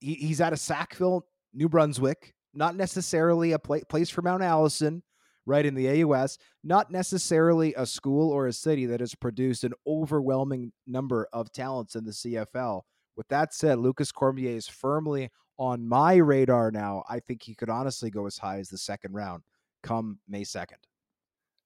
[0.00, 5.02] he, he's out of Sackville, New Brunswick, not necessarily a pla- place for Mount Allison,
[5.46, 9.72] right in the AUS, not necessarily a school or a city that has produced an
[9.86, 12.82] overwhelming number of talents in the CFL.
[13.16, 17.04] With that said, Lucas Cormier is firmly on my radar now.
[17.08, 19.42] I think he could honestly go as high as the second round
[19.82, 20.82] come May 2nd.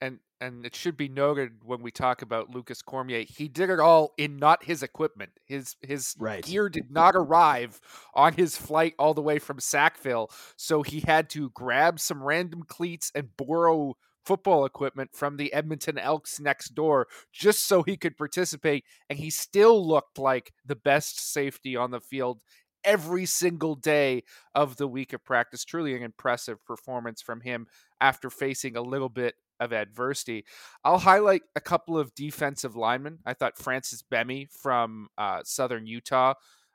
[0.00, 3.78] And and it should be noted when we talk about Lucas Cormier, he did it
[3.78, 5.32] all in not his equipment.
[5.44, 6.42] His his right.
[6.42, 7.80] gear did not arrive
[8.14, 12.62] on his flight all the way from Sackville, so he had to grab some random
[12.66, 18.16] cleats and borrow football equipment from the Edmonton Elks next door just so he could
[18.16, 18.84] participate.
[19.08, 22.40] And he still looked like the best safety on the field
[22.84, 24.22] every single day
[24.54, 25.64] of the week of practice.
[25.64, 27.66] Truly an impressive performance from him
[28.00, 30.44] after facing a little bit of adversity.
[30.85, 33.18] I'll highlight a couple of defensive linemen.
[33.25, 36.35] I thought Francis Bemiy from uh, Southern Utah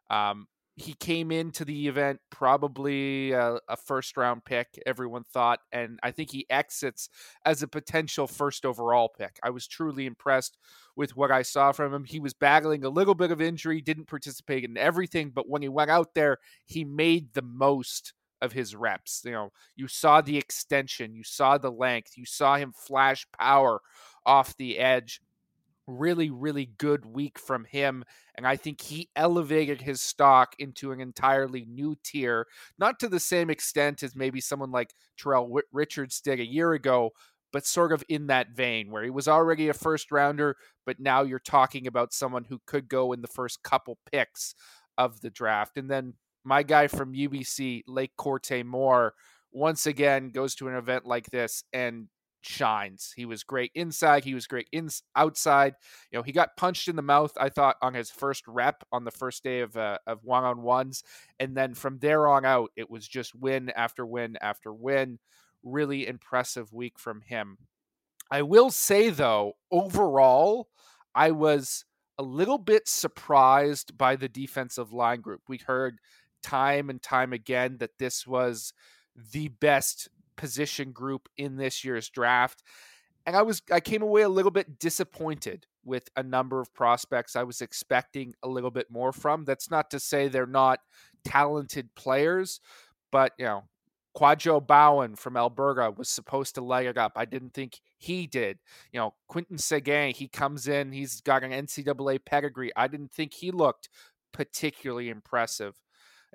[0.10, 6.00] um, he came into the event probably a, a, first round pick, everyone thought, and
[6.04, 7.08] I think he exits
[7.46, 9.40] as a potential first overall pick.
[9.42, 10.58] I was truly impressed
[10.96, 12.04] with what I saw from him.
[12.04, 15.70] He was battling a little bit of injury, didn't participate in everything, but when he
[15.70, 18.14] went out there, he made the most
[18.46, 19.22] of his reps.
[19.26, 23.82] You know, you saw the extension, you saw the length, you saw him flash power
[24.26, 25.20] off the edge
[25.88, 28.04] really, really good week from him.
[28.36, 33.20] And I think he elevated his stock into an entirely new tier, not to the
[33.20, 37.12] same extent as maybe someone like Tyrell Richards did a year ago,
[37.54, 41.22] but sort of in that vein where he was already a first rounder, but now
[41.22, 44.56] you're talking about someone who could go in the first couple picks
[44.98, 45.78] of the draft.
[45.78, 46.16] And then
[46.46, 49.14] my guy from UBC, Lake Korte-Moore,
[49.52, 52.08] once again goes to an event like this and
[52.46, 53.14] shines.
[53.16, 54.24] He was great inside.
[54.24, 55.76] He was great in outside.
[56.12, 57.32] You know, he got punched in the mouth.
[57.38, 60.62] I thought on his first rep on the first day of uh, of one on
[60.62, 61.04] ones,
[61.40, 65.20] and then from there on out, it was just win after win after win.
[65.64, 67.58] Really impressive week from him.
[68.30, 70.70] I will say though, overall,
[71.14, 71.86] I was
[72.18, 75.42] a little bit surprised by the defensive line group.
[75.48, 76.00] We heard
[76.46, 78.72] time and time again that this was
[79.32, 82.62] the best position group in this year's draft.
[83.26, 87.36] And I was I came away a little bit disappointed with a number of prospects
[87.36, 89.46] I was expecting a little bit more from.
[89.46, 90.80] That's not to say they're not
[91.24, 92.60] talented players,
[93.12, 93.64] but you know,
[94.16, 97.14] Kwadwo Boahen from Alberta was supposed to leg it up.
[97.16, 98.60] I didn't think he did.
[98.92, 102.72] You know, Quinton Seguin, he comes in, he's got an NCAA pedigree.
[102.76, 103.90] I didn't think he looked
[104.32, 105.76] particularly impressive.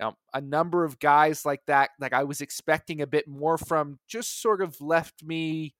[0.00, 3.58] You know, a number of guys like that, like I was expecting a bit more
[3.58, 5.74] from, just sort of left me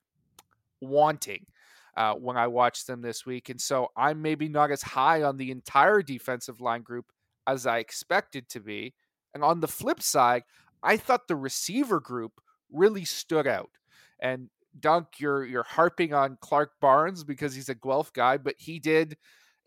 [0.81, 1.47] wanting
[1.97, 3.49] uh, when I watched them this week.
[3.49, 7.07] And so I'm maybe not as high on the entire defensive line group
[7.47, 8.95] as I expected to be.
[9.35, 10.43] And on the flip side,
[10.83, 12.41] I thought the receiver group
[12.73, 13.71] really stood out.
[14.21, 18.79] And Dunk, you're you're harping on Clark Barnes because he's a Guelph guy, but he
[18.79, 19.17] did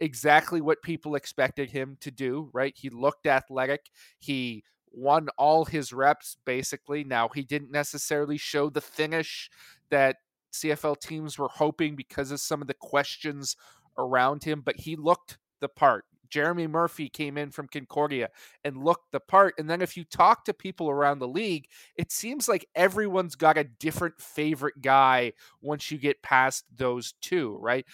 [0.03, 2.73] exactly what people expected him to do, right?
[2.75, 3.89] He looked athletic.
[4.19, 7.03] He won all his reps basically.
[7.05, 9.49] Now, he didn't necessarily show the finish
[9.89, 10.17] that
[10.53, 13.55] CFL teams were hoping because of some of the questions
[13.97, 16.03] around him, but he looked the part.
[16.29, 18.29] Jeremy Murphy came in from Concordia
[18.63, 19.53] and looked the part.
[19.57, 23.57] And then if you talk to people around the league, it seems like everyone's got
[23.57, 27.85] a different favorite guy once you get past those two, right?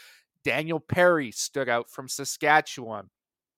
[0.43, 3.09] Daniel Perry stood out from Saskatchewan.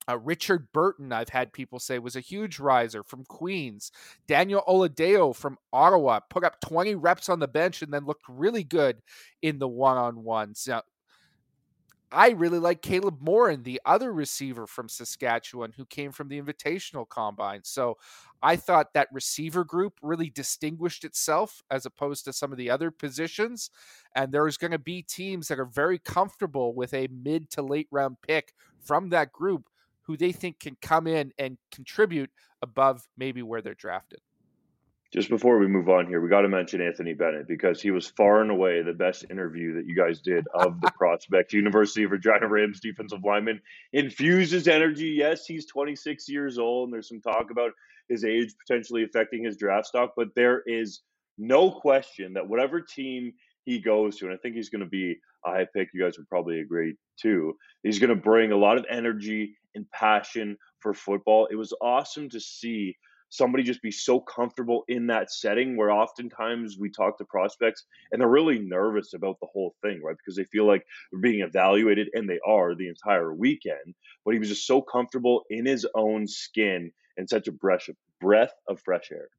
[0.09, 3.91] Uh, Richard Burton, I've had people say, was a huge riser from Queens.
[4.27, 8.63] Daniel Oladejo from Ottawa put up 20 reps on the bench and then looked really
[8.63, 8.97] good
[9.43, 10.65] in the one on ones.
[10.67, 10.81] Now,
[12.11, 17.07] I really like Caleb Morin, the other receiver from Saskatchewan who came from the Invitational
[17.07, 17.61] Combine.
[17.63, 17.97] So
[18.43, 22.91] I thought that receiver group really distinguished itself as opposed to some of the other
[22.91, 23.69] positions.
[24.13, 27.87] And there's going to be teams that are very comfortable with a mid to late
[27.91, 29.69] round pick from that group
[30.01, 32.31] who they think can come in and contribute
[32.61, 34.19] above maybe where they're drafted.
[35.13, 38.07] Just before we move on here, we got to mention Anthony Bennett because he was
[38.07, 41.51] far and away the best interview that you guys did of the prospect.
[41.53, 45.09] University of Regina Rams defensive lineman infuses energy.
[45.09, 47.71] Yes, he's 26 years old, and there's some talk about
[48.07, 51.01] his age potentially affecting his draft stock, but there is
[51.37, 53.33] no question that whatever team
[53.65, 56.17] he goes to, and I think he's going to be a high pick, you guys
[56.17, 60.93] would probably agree too, he's going to bring a lot of energy and passion for
[60.93, 61.47] football.
[61.51, 62.95] It was awesome to see
[63.31, 68.21] somebody just be so comfortable in that setting where oftentimes we talk to prospects and
[68.21, 70.17] they're really nervous about the whole thing, right?
[70.17, 73.95] Because they feel like they're being evaluated and they are the entire weekend.
[74.25, 77.95] But he was just so comfortable in his own skin and such a breath of,
[78.19, 79.29] breath of fresh air.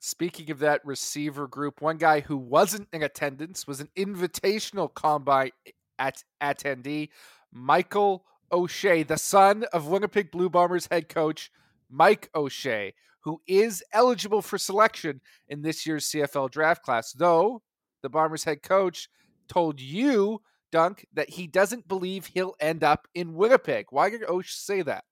[0.00, 5.52] Speaking of that receiver group, one guy who wasn't in attendance was an invitational combine
[6.00, 7.10] at attendee,
[7.52, 11.50] Michael O'Shea, the son of Winnipeg Blue Bombers head coach
[11.90, 17.62] Mike O'Shea, who is eligible for selection in this year's CFL draft class, though
[18.02, 19.08] the Bombers head coach
[19.48, 20.40] told you,
[20.72, 23.86] Dunk, that he doesn't believe he'll end up in Winnipeg.
[23.90, 25.04] Why did O'Shea say that?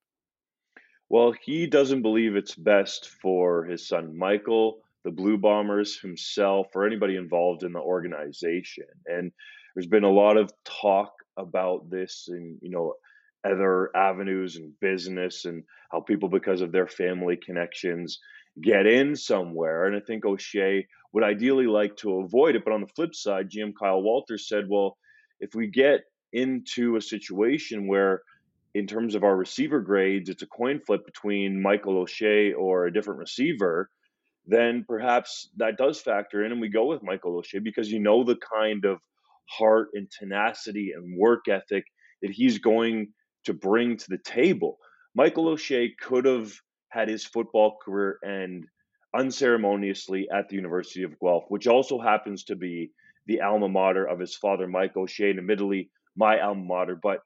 [1.08, 6.86] Well, he doesn't believe it's best for his son Michael, the Blue Bombers himself, or
[6.86, 8.86] anybody involved in the organization.
[9.06, 9.30] And
[9.74, 12.94] there's been a lot of talk about this and you know
[13.45, 18.18] other avenues and business and how people, because of their family connections,
[18.61, 19.86] get in somewhere.
[19.86, 22.64] And I think O'Shea would ideally like to avoid it.
[22.64, 24.97] But on the flip side, GM Kyle Walters said, well,
[25.40, 26.01] if we get
[26.32, 28.22] into a situation where,
[28.74, 32.92] in terms of our receiver grades, it's a coin flip between Michael O'Shea or a
[32.92, 33.88] different receiver,
[34.47, 38.24] then perhaps that does factor in and we go with Michael O'Shea because you know
[38.24, 38.99] the kind of
[39.49, 41.84] heart and tenacity and work ethic
[42.22, 43.12] that he's going
[43.45, 44.78] to bring to the table.
[45.14, 46.53] Michael O'Shea could have
[46.88, 48.66] had his football career end
[49.14, 52.90] unceremoniously at the University of Guelph, which also happens to be
[53.26, 56.97] the alma mater of his father, Mike O'Shea, and admittedly my alma mater.
[56.97, 57.20] But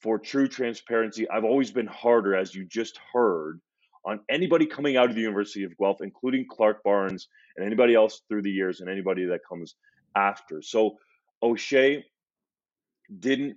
[0.00, 3.60] for true transparency, I've always been harder, as you just heard,
[4.04, 8.22] on anybody coming out of the University of Guelph, including Clark Barnes and anybody else
[8.28, 9.74] through the years and anybody that comes
[10.14, 10.62] after.
[10.62, 10.96] So
[11.42, 12.04] O'Shea
[13.18, 13.56] didn't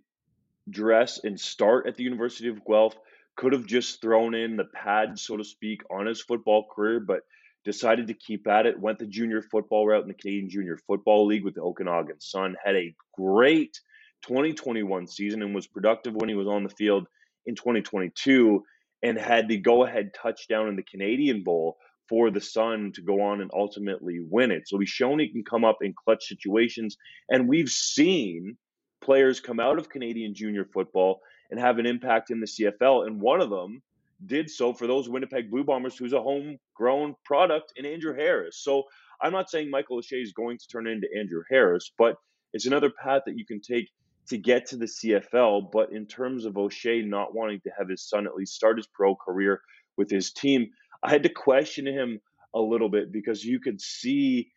[0.72, 2.96] dress and start at the University of Guelph.
[3.36, 7.22] Could have just thrown in the pad, so to speak, on his football career, but
[7.64, 11.26] decided to keep at it, went the junior football route in the Canadian Junior Football
[11.28, 13.80] League with the Okanagan Sun, had a great
[14.24, 17.08] 2021 season and was productive when he was on the field
[17.46, 18.64] in 2022
[19.04, 23.22] and had the go ahead touchdown in the Canadian Bowl for the Sun to go
[23.22, 24.68] on and ultimately win it.
[24.68, 26.98] So he's shown he can come up in clutch situations.
[27.30, 28.58] And we've seen
[29.02, 31.22] players come out of Canadian junior football
[31.52, 33.08] and have an impact in the CFL.
[33.08, 33.82] And one of them
[34.26, 38.58] did so for those Winnipeg Blue Bombers, who's a homegrown product in Andrew Harris.
[38.58, 38.84] So
[39.22, 42.16] I'm not saying Michael O'Shea is going to turn into Andrew Harris, but
[42.54, 43.90] it's another path that you can take
[44.28, 45.72] to get to the CFL.
[45.72, 48.88] But in terms of O'Shea not wanting to have his son at least start his
[48.88, 49.62] pro career
[49.98, 50.70] with his team,
[51.04, 52.20] I had to question him
[52.54, 54.52] a little bit because you could see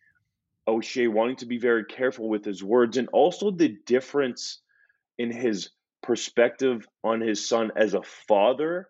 [0.66, 4.60] O'Shea wanting to be very careful with his words and also the difference
[5.18, 5.70] in his
[6.02, 8.88] perspective on his son as a father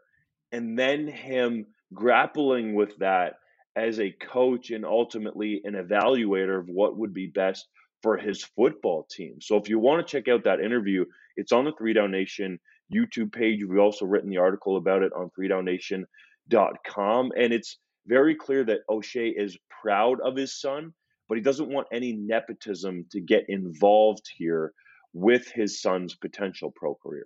[0.51, 3.35] and then him grappling with that
[3.75, 7.67] as a coach and ultimately an evaluator of what would be best
[8.03, 9.41] for his football team.
[9.41, 11.05] So if you want to check out that interview,
[11.37, 12.59] it's on the Three Down Nation
[12.93, 13.65] YouTube page.
[13.65, 17.33] We've also written the article about it on threedownnation.com.
[17.37, 20.93] And it's very clear that O'Shea is proud of his son,
[21.33, 24.75] but he doesn't want any nepotism to get involved here
[25.15, 27.25] with his son's potential pro career.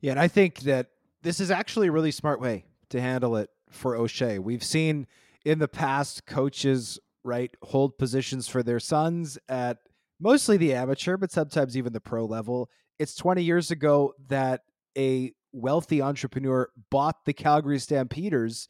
[0.00, 0.88] Yeah, and I think that
[1.22, 4.40] this is actually a really smart way to handle it for O'Shea.
[4.40, 5.06] We've seen
[5.44, 9.78] in the past coaches right hold positions for their sons at
[10.18, 12.68] mostly the amateur, but sometimes even the pro level.
[12.98, 14.62] It's 20 years ago that
[14.98, 18.68] a wealthy entrepreneur bought the Calgary Stampeders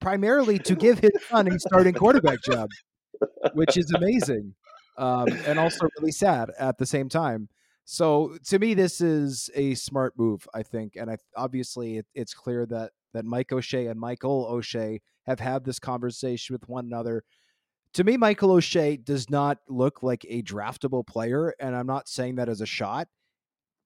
[0.00, 2.68] primarily to give his son a starting quarterback job,
[3.54, 4.54] which is amazing
[4.96, 7.48] um, and also really sad at the same time.
[7.84, 12.34] So to me, this is a smart move, I think, and I obviously it, it's
[12.34, 17.24] clear that that Mike O'Shea and Michael O'Shea have had this conversation with one another.
[17.94, 22.36] To me, Michael O'Shea does not look like a draftable player, and I'm not saying
[22.36, 23.08] that as a shot.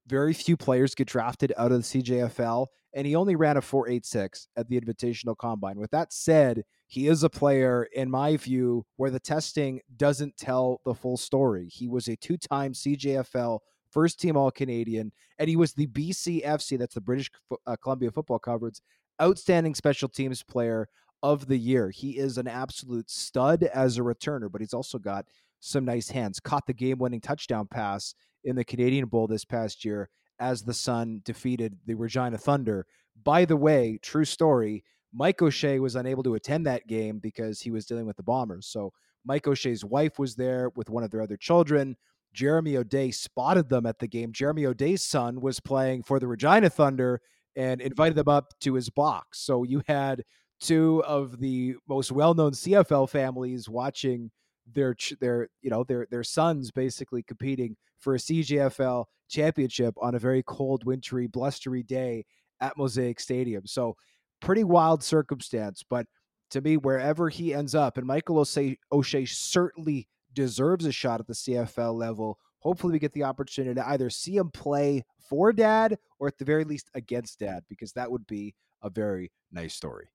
[0.06, 4.46] Very few players get drafted out of the CJFL, and he only ran a 4.86
[4.56, 5.78] at the Invitational Combine.
[5.78, 10.80] With that said, he is a player, in my view, where the testing doesn't tell
[10.86, 11.68] the full story.
[11.68, 13.60] He was a two time CJFL
[13.90, 17.30] first team All Canadian, and he was the BCFC, that's the British
[17.66, 18.80] uh, Columbia Football Conference,
[19.20, 20.88] outstanding special teams player
[21.22, 21.90] of the year.
[21.90, 25.26] He is an absolute stud as a returner, but he's also got
[25.60, 26.40] some nice hands.
[26.40, 28.14] Caught the game winning touchdown pass
[28.44, 30.08] in the Canadian Bowl this past year
[30.40, 32.86] as the Sun defeated the Regina Thunder.
[33.24, 37.70] By the way, true story, Mike O'Shea was unable to attend that game because he
[37.70, 38.66] was dealing with the Bombers.
[38.66, 38.92] So
[39.24, 41.96] Mike O'Shea's wife was there with one of their other children.
[42.32, 44.32] Jeremy O'Day spotted them at the game.
[44.32, 47.20] Jeremy O'Day's son was playing for the Regina Thunder
[47.56, 49.40] and invited them up to his box.
[49.40, 50.22] So you had
[50.60, 54.30] two of the most well-known CFL families watching
[54.74, 60.18] their their you know their their sons basically competing for a CJFL championship on a
[60.18, 62.24] very cold, wintry, blustery day
[62.60, 63.66] at Mosaic Stadium.
[63.66, 63.96] So
[64.40, 66.06] pretty wild circumstance, but
[66.50, 71.26] to me, wherever he ends up, and Michael O'Shea, O'Shea certainly deserves a shot at
[71.26, 72.38] the CFL level.
[72.60, 76.44] Hopefully, we get the opportunity to either see him play for dad or at the
[76.44, 80.08] very least against dad, because that would be a very nice story.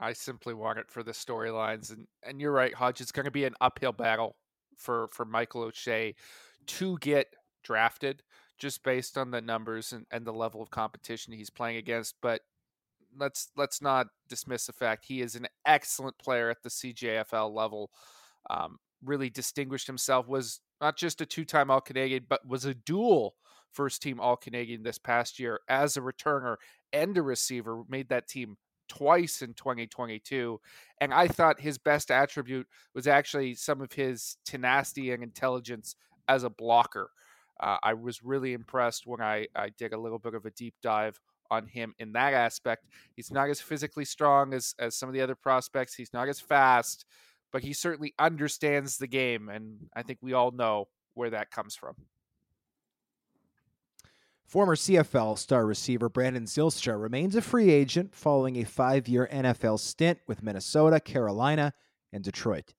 [0.00, 3.00] I simply want it for the storylines, and and you're right, Hodge.
[3.00, 4.36] It's going to be an uphill battle
[4.76, 6.14] for for Michael O'Shea
[6.66, 8.22] to get drafted,
[8.58, 12.14] just based on the numbers and, and the level of competition he's playing against.
[12.22, 12.42] But
[13.18, 17.90] let's let's not dismiss the fact he is an excellent player at the CJFL level.
[18.50, 20.28] Um, really distinguished himself.
[20.28, 23.34] Was not just a two-time All Canadian, but was a dual
[23.72, 26.56] first-team All Canadian this past year as a returner
[26.92, 27.82] and a receiver.
[27.88, 28.56] Made that team
[28.88, 30.60] twice in 2022.
[31.00, 35.94] And I thought his best attribute was actually some of his tenacity and intelligence
[36.26, 37.10] as a blocker.
[37.60, 40.74] Uh, I was really impressed when I, I did a little bit of a deep
[40.82, 41.20] dive
[41.50, 42.86] on him in that aspect.
[43.14, 46.40] He's not as physically strong as, as some of the other prospects, he's not as
[46.40, 47.04] fast,
[47.52, 49.48] but he certainly understands the game.
[49.48, 51.94] And I think we all know where that comes from.
[54.46, 59.78] Former CFL star receiver Brandon Zylstra remains a free agent following a five year NFL
[59.78, 61.74] stint with Minnesota, Carolina,
[62.14, 62.72] and Detroit.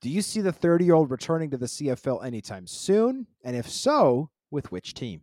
[0.00, 3.28] Do you see the 30 year old returning to the CFL anytime soon?
[3.44, 5.20] And if so, with which team?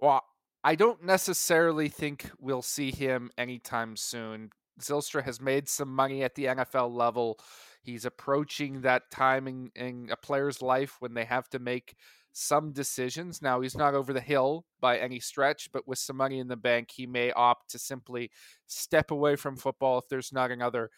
[0.00, 0.24] Well,
[0.62, 4.50] I don't necessarily think we'll see him anytime soon.
[4.80, 7.38] Zylstra has made some money at the NFL level.
[7.82, 11.96] He's approaching that time in, in a player's life when they have to make
[12.32, 13.42] some decisions.
[13.42, 16.56] Now, he's not over the hill by any stretch, but with some money in the
[16.56, 18.30] bank, he may opt to simply
[18.66, 20.90] step away from football if there's not another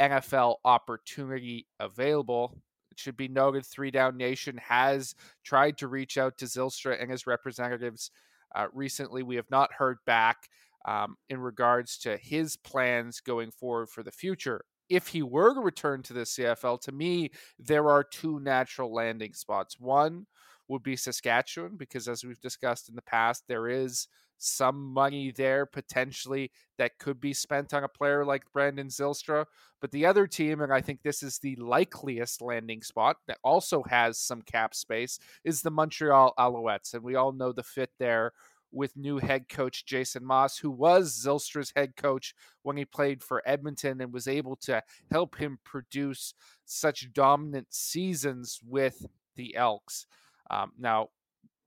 [0.00, 2.58] NFL opportunity available.
[2.90, 7.10] It should be noted, Three Down Nation has tried to reach out to Zylstra and
[7.10, 8.10] his representatives
[8.54, 9.22] uh, recently.
[9.22, 10.48] We have not heard back
[10.84, 14.64] um, in regards to his plans going forward for the future.
[14.88, 19.32] If he were to return to the CFL, to me, there are two natural landing
[19.32, 19.80] spots.
[19.80, 20.26] One
[20.68, 24.08] would be Saskatchewan, because as we've discussed in the past, there is
[24.44, 29.46] some money there potentially that could be spent on a player like Brandon Zylstra.
[29.80, 33.82] But the other team, and I think this is the likeliest landing spot that also
[33.84, 36.94] has some cap space, is the Montreal Alouettes.
[36.94, 38.32] And we all know the fit there
[38.74, 43.42] with new head coach Jason Maas, who was Zylstra's head coach when he played for
[43.46, 46.34] Edmonton and was able to help him produce
[46.64, 50.06] such dominant seasons with the Elks.
[50.50, 51.08] Um, now,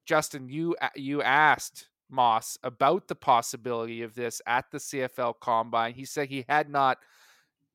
[0.06, 5.94] Justin, you you asked Maas about the possibility of this at the CFL Combine.
[5.94, 6.98] He said he had not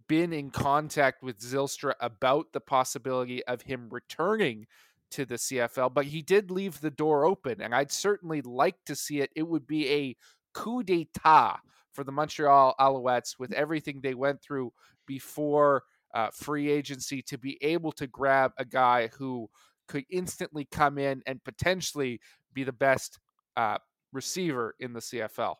[0.08, 4.66] been in contact with Zylstra about the possibility of him returning
[5.12, 8.96] to the CFL, but he did leave the door open, and I'd certainly like to
[8.96, 9.30] see it.
[9.36, 10.16] It would be a
[10.54, 11.58] coup d'etat
[11.92, 14.72] for the Montreal Alouettes with everything they went through
[15.06, 15.82] before
[16.14, 19.48] uh, free agency to be able to grab a guy who
[19.88, 22.20] could instantly come in and potentially
[22.54, 23.18] be the best
[23.56, 23.78] uh,
[24.12, 25.56] receiver in the CFL.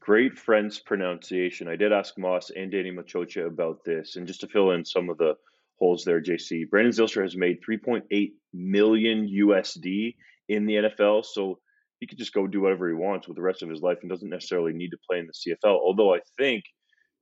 [0.00, 1.68] Great French pronunciation.
[1.68, 5.10] I did ask Maas and Danny Maciocia about this, and just to fill in some
[5.10, 5.34] of the
[5.78, 6.68] holes there, JC.
[6.68, 10.14] Brandon Zylstra has made 3.8 million USD
[10.48, 11.58] in the NFL, so
[12.00, 14.10] he could just go do whatever he wants with the rest of his life and
[14.10, 15.78] doesn't necessarily need to play in the CFL.
[15.78, 16.64] Although I think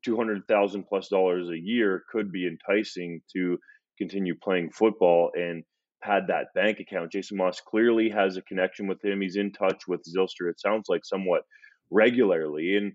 [0.04, 3.58] 200,000 plus dollars a year could be enticing to
[3.98, 5.64] continue playing football and
[6.02, 7.12] had that bank account.
[7.12, 9.20] Jason Maas clearly has a connection with him.
[9.20, 11.42] He's in touch with Zylstra, it sounds like somewhat
[11.90, 12.92] regularly, and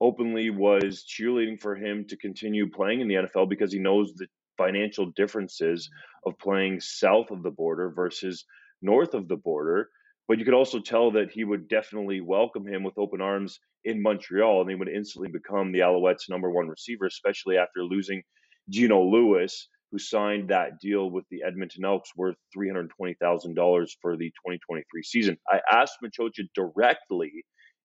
[0.00, 4.26] openly was cheerleading for him to continue playing in the NFL because he knows the
[4.56, 5.88] financial differences
[6.24, 8.44] of playing south of the border versus
[8.82, 9.88] north of the border.
[10.28, 14.02] But you could also tell that he would definitely welcome him with open arms in
[14.02, 18.22] Montreal, and he would instantly become the Alouettes' number one receiver, especially after losing
[18.68, 25.02] Geno Lewis who signed that deal with the Edmonton Elks worth $320,000 for the 2023
[25.02, 25.38] season.
[25.50, 27.32] I asked Maciocia directly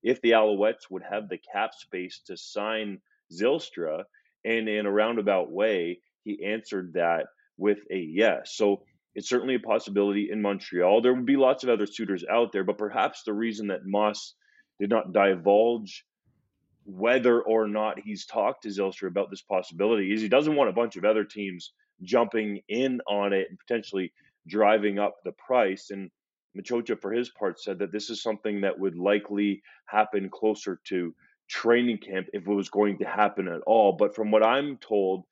[0.03, 2.97] if the Alouettes would have the cap space to sign
[3.31, 4.03] Zylstra,
[4.43, 8.55] and in a roundabout way, he answered that with a yes.
[8.55, 8.83] So
[9.15, 11.01] it's certainly a possibility in Montreal.
[11.01, 14.35] There would be lots of other suitors out there, but perhaps the reason that Maas
[14.81, 16.03] did not divulge
[16.83, 20.73] whether or not he's talked to Zylstra about this possibility is he doesn't want a
[20.73, 21.71] bunch of other teams
[22.03, 24.11] jumping in on it and potentially
[24.47, 25.89] driving up the price.
[25.91, 26.09] And
[26.57, 31.13] Maciocia, for his part, said that this is something that would likely happen closer to
[31.49, 33.93] training camp if it was going to happen at all.
[33.93, 35.23] But from what I'm told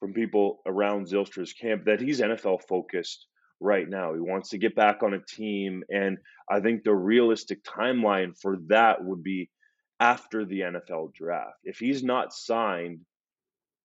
[0.00, 3.26] from people around Zylstra's camp, that he's NFL focused
[3.60, 4.12] right now.
[4.12, 5.82] He wants to get back on a team.
[5.88, 6.18] And
[6.50, 9.50] I think the realistic timeline for that would be
[10.00, 11.56] after the NFL draft.
[11.64, 13.00] If he's not signed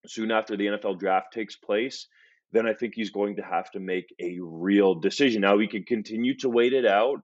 [0.08, 2.08] soon after the NFL draft takes place,
[2.52, 5.42] then I think he's going to have to make a real decision.
[5.42, 7.22] Now, we can continue to wait it out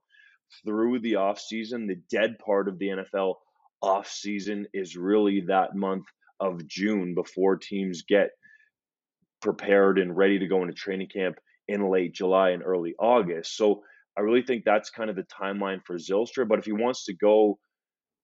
[0.64, 1.86] through the offseason.
[1.86, 3.34] The dead part of the NFL
[3.82, 6.06] offseason is really that month
[6.40, 8.30] of June before teams get
[9.40, 11.36] prepared and ready to go into training camp
[11.68, 13.56] in late July and early August.
[13.56, 13.82] So
[14.16, 16.48] I really think that's kind of the timeline for Zylstra.
[16.48, 17.58] But if he wants to go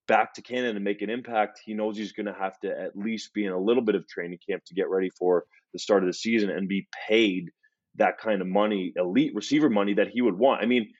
[0.06, 2.96] back to Canada and make an impact, he knows he's going to have to at
[2.96, 6.02] least be in a little bit of training camp to get ready for the start
[6.02, 7.50] of the season and be paid
[7.96, 10.62] that kind of money, elite receiver money that he would want.
[10.62, 10.90] I mean,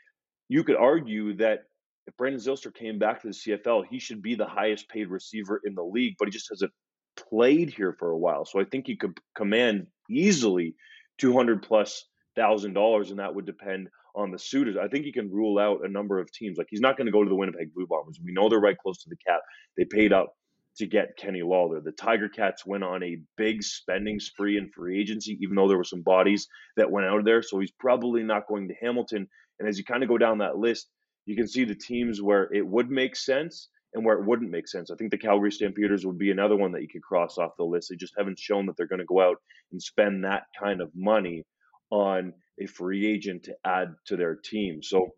[0.48, 1.64] you could argue that
[2.06, 5.60] if Brandon Zylstra came back to the CFL, he should be the highest paid receiver
[5.64, 6.72] in the league, but he just hasn't
[7.16, 8.44] played here for a while.
[8.44, 10.74] So I think he could command easily
[11.18, 12.04] 200 plus
[12.36, 14.76] thousand dollars, and that would depend on the suitors.
[14.80, 16.58] I think he can rule out a number of teams.
[16.58, 18.18] Like he's not going to go to the Winnipeg Blue Bombers.
[18.22, 19.40] We know they're right close to the cap.
[19.76, 20.34] They paid up
[20.76, 21.80] to get Kenny Lawler.
[21.80, 25.76] The Tiger Cats went on a big spending spree in free agency, even though there
[25.76, 27.42] were some bodies that went out of there.
[27.42, 29.28] So he's probably not going to Hamilton.
[29.60, 30.88] And as you kind of go down that list,
[31.26, 34.66] you can see the teams where it would make sense and where it wouldn't make
[34.66, 34.90] sense.
[34.90, 37.64] I think the Calgary Stampeders would be another one that you could cross off the
[37.64, 37.88] list.
[37.90, 39.36] They just haven't shown that they're going to go out
[39.70, 41.44] and spend that kind of money
[41.90, 44.82] on a free agent to add to their team.
[44.82, 45.08] So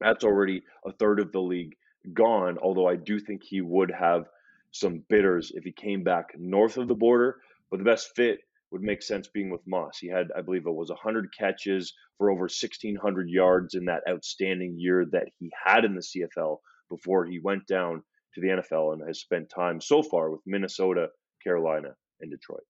[0.00, 1.74] that's already a third of the league
[2.12, 2.58] gone.
[2.62, 4.26] Although I do think he would have
[4.70, 7.36] some bidders if he came back north of the border.
[7.70, 8.40] But the best fit
[8.70, 9.98] would make sense being with Maas.
[9.98, 14.74] He had, I believe, it was 100 catches for over 1,600 yards in that outstanding
[14.78, 16.58] year that he had in the CFL
[16.90, 18.02] before he went down
[18.34, 21.08] to the NFL and has spent time so far with Minnesota,
[21.42, 21.90] Carolina,
[22.20, 22.64] and Detroit.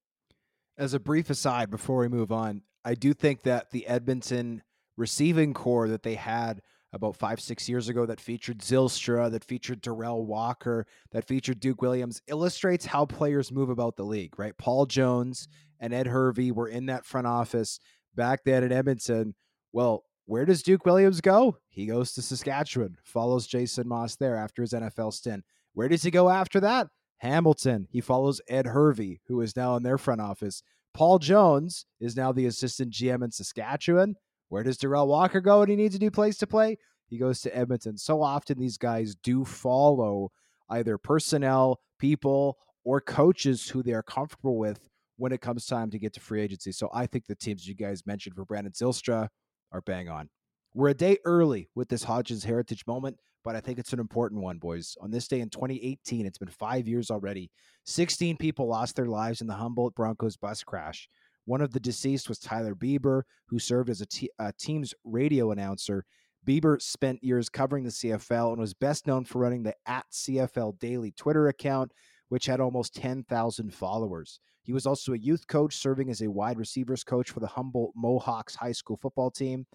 [0.76, 4.62] As a brief aside before we move on, I do think that the Edmonton
[4.96, 6.60] receiving corps that they had
[6.92, 11.82] about five, six years ago that featured Zylstra, that featured Derel Walker, that featured Duke
[11.82, 14.56] Williams illustrates how players move about the league, right?
[14.56, 15.48] Paul Jones
[15.80, 17.80] and Ed Hervey were in that front office
[18.14, 19.34] back then in Edmonton.
[19.72, 21.58] Well, where does Duke Williams go?
[21.68, 25.44] He goes to Saskatchewan, follows Jason Maas there after his NFL stint.
[25.72, 26.88] Where does he go after that?
[27.18, 27.88] Hamilton.
[27.90, 30.62] He follows Ed Hervey, who is now in their front office.
[30.94, 34.14] Paul Jones is now the assistant GM in Saskatchewan.
[34.48, 36.78] Where does Derel Walker go when he needs a new place to play?
[37.08, 37.98] He goes to Edmonton.
[37.98, 40.30] So often these guys do follow
[40.70, 45.98] either personnel, people, or coaches who they are comfortable with when it comes time to
[45.98, 46.72] get to free agency.
[46.72, 49.28] So I think the teams you guys mentioned for Brandon Zylstra
[49.72, 50.28] are bang on.
[50.76, 54.42] We're a day early with this Hodge's Heritage moment, but I think it's an important
[54.42, 54.96] one, boys.
[55.00, 57.52] On this day in 2018, it's been five years already.
[57.84, 61.08] 16 people lost their lives in the Humboldt Broncos bus crash.
[61.44, 65.52] One of the deceased was Tyler Bieber, who served as a, t- a team's radio
[65.52, 66.04] announcer.
[66.44, 70.80] Bieber spent years covering the CFL and was best known for running the at CFL
[70.80, 71.92] Daily Twitter account,
[72.30, 74.40] which had almost 10,000 followers.
[74.64, 77.92] He was also a youth coach, serving as a wide receivers coach for the Humboldt
[77.94, 79.66] Mohawks high school football team.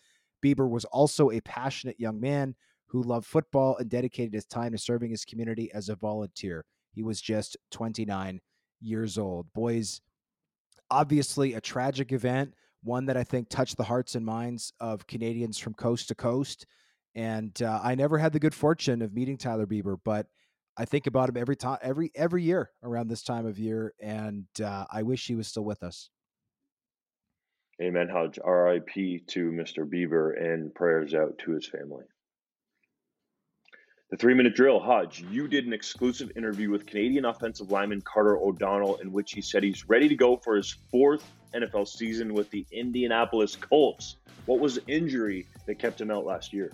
[0.44, 2.56] Bieber was also a passionate young man
[2.88, 6.66] who loved football and dedicated his time to serving his community as a volunteer.
[6.92, 8.40] He was just 29
[8.82, 9.52] years old.
[9.54, 10.02] Boys,
[10.90, 15.58] obviously a tragic event, one that I think touched the hearts and minds of Canadians
[15.58, 16.66] from coast to coast.
[17.16, 20.28] And uh, I never had the good fortune of meeting Tyler Bieber, but
[20.78, 24.46] I think about him every time, every every year around this time of year, and
[24.64, 26.10] uh, I wish he was still with us.
[27.82, 28.40] Amen, Hodge.
[28.44, 29.24] R.I.P.
[29.28, 29.86] to Mr.
[29.86, 32.04] Bieber and prayers out to his family.
[34.12, 38.38] The three minute drill, Hodge, you did an exclusive interview with Canadian offensive lineman Carter
[38.38, 41.24] O'Donnell in which he said he's ready to go for his fourth
[41.54, 44.16] NFL season with the Indianapolis Colts.
[44.48, 46.72] What was the injury that kept him out last year?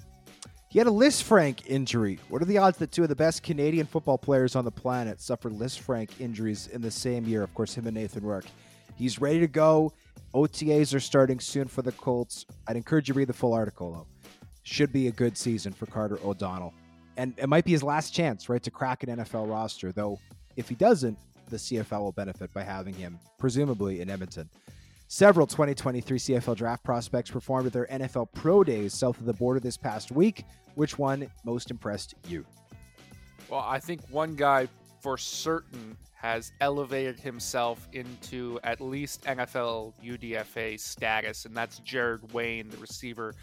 [0.70, 2.20] He had a Lisfranc injury.
[2.30, 5.22] What are the odds that two of the best Canadian football players on the planet
[5.22, 7.43] suffered Lisfranc injuries in the same year?
[7.43, 8.45] Of course, him and Nathan Rourke.
[8.95, 9.91] He's ready to go.
[10.34, 12.45] OTAs are starting soon for the Colts.
[12.68, 14.07] I'd encourage you to read the full article, though.
[14.63, 16.74] Should be a good season for Carter O'Donnell
[17.18, 19.91] and it might be his last chance, right, to crack an NFL roster.
[19.91, 20.20] Though,
[20.55, 21.18] if he doesn't,
[21.49, 24.49] the CFL will benefit by having him, presumably in Edmonton.
[25.07, 29.59] Several 2023 CFL draft prospects performed at their NFL Pro Days south of the border
[29.59, 30.43] this past week.
[30.74, 32.45] Which one most impressed you?
[33.49, 34.68] Well, I think one guy
[35.06, 42.70] for certain has elevated himself into at least NFL UDFA status, and that's Jared Wayne,
[42.70, 43.36] the receiver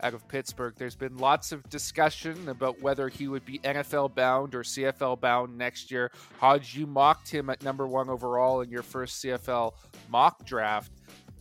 [0.00, 0.74] out of Pittsburgh.
[0.78, 5.58] There's been lots of discussion about whether he would be NFL bound or CFL bound
[5.58, 6.12] next year.
[6.38, 9.72] Hodge, you mocked him at number one overall in your first CFL
[10.08, 10.92] mock draft.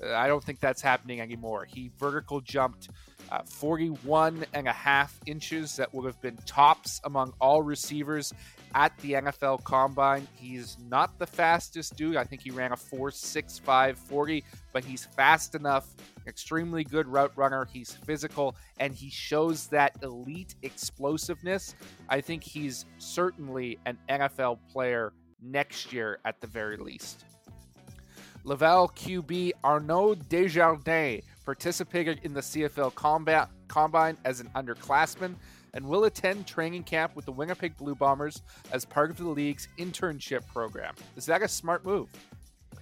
[0.04, 1.66] Uh, I don't think that's happening anymore.
[1.66, 2.90] He vertical jumped
[3.32, 5.76] uh, 41 and a half inches.
[5.76, 8.34] That would have been tops among all receivers
[8.78, 10.28] at the NFL Combine.
[10.36, 12.16] He's not the fastest dude.
[12.16, 15.96] I think he ran a 4.65 40, but he's fast enough,
[16.28, 17.66] extremely good route runner.
[17.66, 21.74] He's physical, and he shows that elite explosiveness.
[22.08, 25.12] I think he's certainly an NFL player
[25.42, 27.26] next year at the very least.
[28.44, 35.36] Laval QB Arnaud Desjardins participated in the CFL combat, Combine as an underclassman
[35.78, 39.68] and will attend training camp with the Winnipeg Blue Bombers as part of the league's
[39.78, 40.96] internship program.
[41.16, 42.10] Is that a smart move?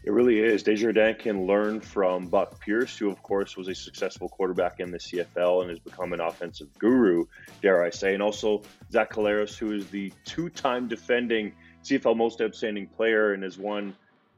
[0.06, 0.64] It really is.
[0.64, 4.98] Desjardins can learn from Buck Pierce, who, of course, was a successful quarterback in the
[4.98, 7.26] CFL and has become an offensive guru,
[7.62, 8.14] dare I say.
[8.14, 11.52] And also Zach Collaros, who is the two time defending
[11.84, 13.94] CFL most outstanding player and has won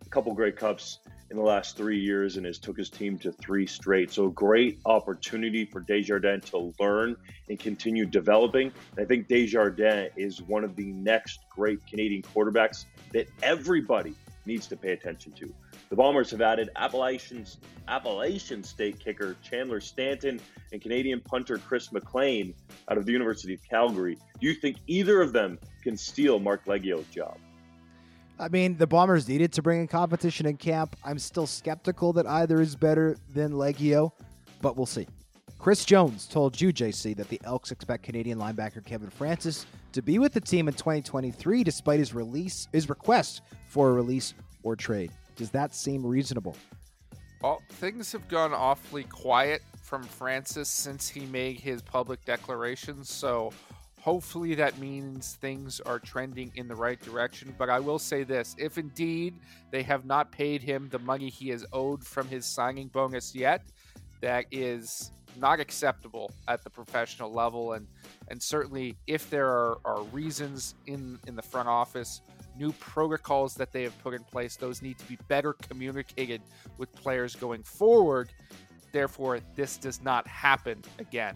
[0.08, 1.00] a couple Grey Cups
[1.30, 4.10] in the last three years and has took his team to three straight.
[4.10, 7.18] So great opportunity for Desjardins to learn
[7.50, 8.72] and continue developing.
[8.96, 14.68] And I think Desjardins is one of the next great Canadian quarterbacks that everybody needs
[14.68, 15.54] to pay attention to.
[15.90, 17.46] The Bombers have added Appalachian,
[17.90, 20.40] Appalachian State kicker Chandler Stanton
[20.72, 22.54] and Canadian punter Chris McLean
[22.90, 24.18] out of the University of Calgary.
[24.40, 27.38] Do you think either of them can steal Marc Liegghio's job?
[28.40, 30.96] I mean, the Bombers needed to bring in competition in camp.
[31.04, 34.12] I'm still skeptical that either is better than Liegghio,
[34.62, 35.08] but we'll see.
[35.58, 40.20] Chris Jones told you, JC, that the Elks expect Canadian linebacker Kevin Francis to be
[40.20, 45.12] with the team in 2023 despite his release his request for a release or trade.
[45.36, 46.56] Does that seem reasonable?
[47.42, 53.52] Well, things have gone awfully quiet from Francis since he made his public declarations, so
[54.08, 57.54] Hopefully, that means things are trending in the right direction.
[57.58, 61.50] But I will say this if indeed they have not paid him the money he
[61.50, 63.64] has owed from his signing bonus yet,
[64.22, 67.74] that is not acceptable at the professional level.
[67.74, 67.86] And,
[68.30, 72.22] and certainly, if there are, are reasons in, in the front office,
[72.58, 76.42] new protocols that they have put in place, those need to be better communicated
[76.78, 78.32] with players going forward.
[78.94, 81.36] Therefore, this does not happen again.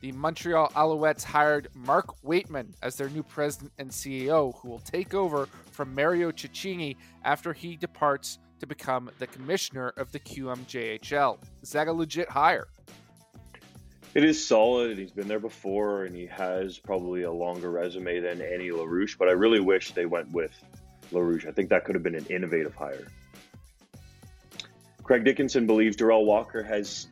[0.00, 5.12] The Montreal Alouettes hired Mark Weightman as their new president and CEO, who will take
[5.12, 11.38] over from Mario Cecchini after he departs to become the commissioner of the QMJHL.
[11.62, 12.68] Is that a legit hire?
[14.14, 14.96] It is solid.
[14.96, 19.18] He's been there before, and he has probably a longer resume than Annie LaRouche.
[19.18, 20.52] But I really wish they went with
[21.12, 21.46] LaRouche.
[21.46, 23.06] I think that could have been an innovative hire.
[25.02, 27.08] Craig Dickenson believes Derel Walker has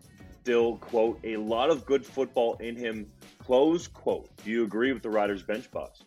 [0.49, 3.07] still, quote, a lot of good football in him,
[3.39, 4.31] close quote.
[4.43, 6.05] Do you agree with the Riders bench boss?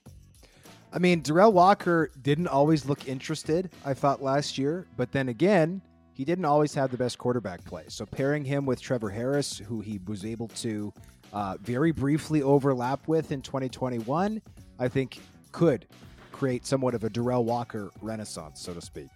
[0.91, 5.79] I mean, Derel Walker didn't always look interested, I thought last year, but then again,
[6.13, 7.83] he didn't always have the best quarterback play.
[7.89, 10.91] So pairing him with Trevor Harris, who he was able to
[11.33, 14.41] uh, very briefly overlap with in 2021,
[14.79, 15.19] I think
[15.51, 15.85] could
[16.31, 19.09] create somewhat of a Derel Walker renaissance, so to speak.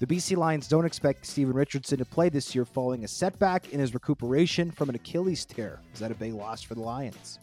[0.00, 3.78] The BC Lions don't expect Steven Richardson to play this year following a setback in
[3.78, 5.80] his recuperation from an Achilles tear.
[5.92, 7.38] Is that a big loss for the Lions?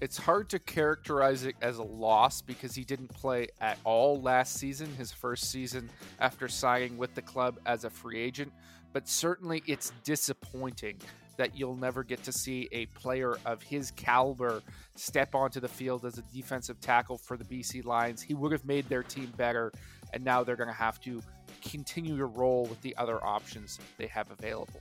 [0.00, 4.54] It's hard to characterize it as a loss because he didn't play at all last
[4.54, 8.50] season, his first season after signing with the club as a free agent.
[8.94, 10.96] But certainly it's disappointing
[11.36, 14.62] that you'll never get to see a player of his caliber
[14.96, 18.22] step onto the field as a defensive tackle for the BC Lions.
[18.22, 19.70] He would have made their team better,
[20.14, 21.22] and now they're going to have to
[21.70, 24.80] continue your role with the other options they have available.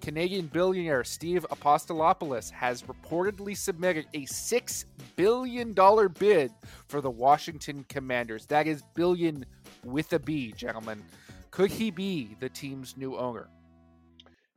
[0.00, 4.84] Canadian billionaire Steve Apostolopoulos has reportedly submitted a $6
[5.16, 5.72] billion
[6.18, 6.52] bid
[6.88, 8.44] for the Washington Commanders.
[8.46, 9.46] That is billion
[9.82, 11.02] with a B, gentlemen.
[11.50, 13.48] Could he be the team's new owner?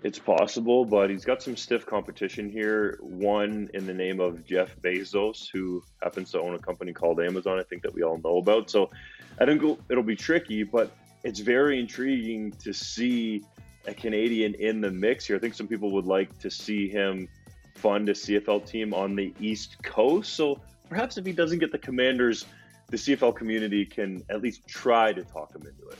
[0.03, 2.99] It's possible, but he's got some stiff competition here.
[3.01, 7.57] One in the name of Jeff Bezos, who happens to own a company called Amazon,
[7.57, 8.69] I think that we all know about.
[8.69, 8.91] So
[9.39, 10.91] I think it'll be tricky, but
[11.23, 13.43] it's very intriguing to see
[13.87, 15.35] a Canadian in the mix here.
[15.35, 17.27] I think some people would like to see him
[17.75, 20.33] fund a CFL team on the East Coast.
[20.33, 20.59] So
[20.89, 22.45] perhaps if he doesn't get the Commanders,
[22.89, 25.97] the CFL community can at least try to talk him into it.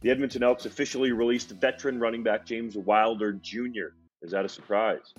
[0.00, 3.88] The Edmonton Elks officially released veteran running back James Wilder Jr.
[4.22, 5.14] Is that a surprise?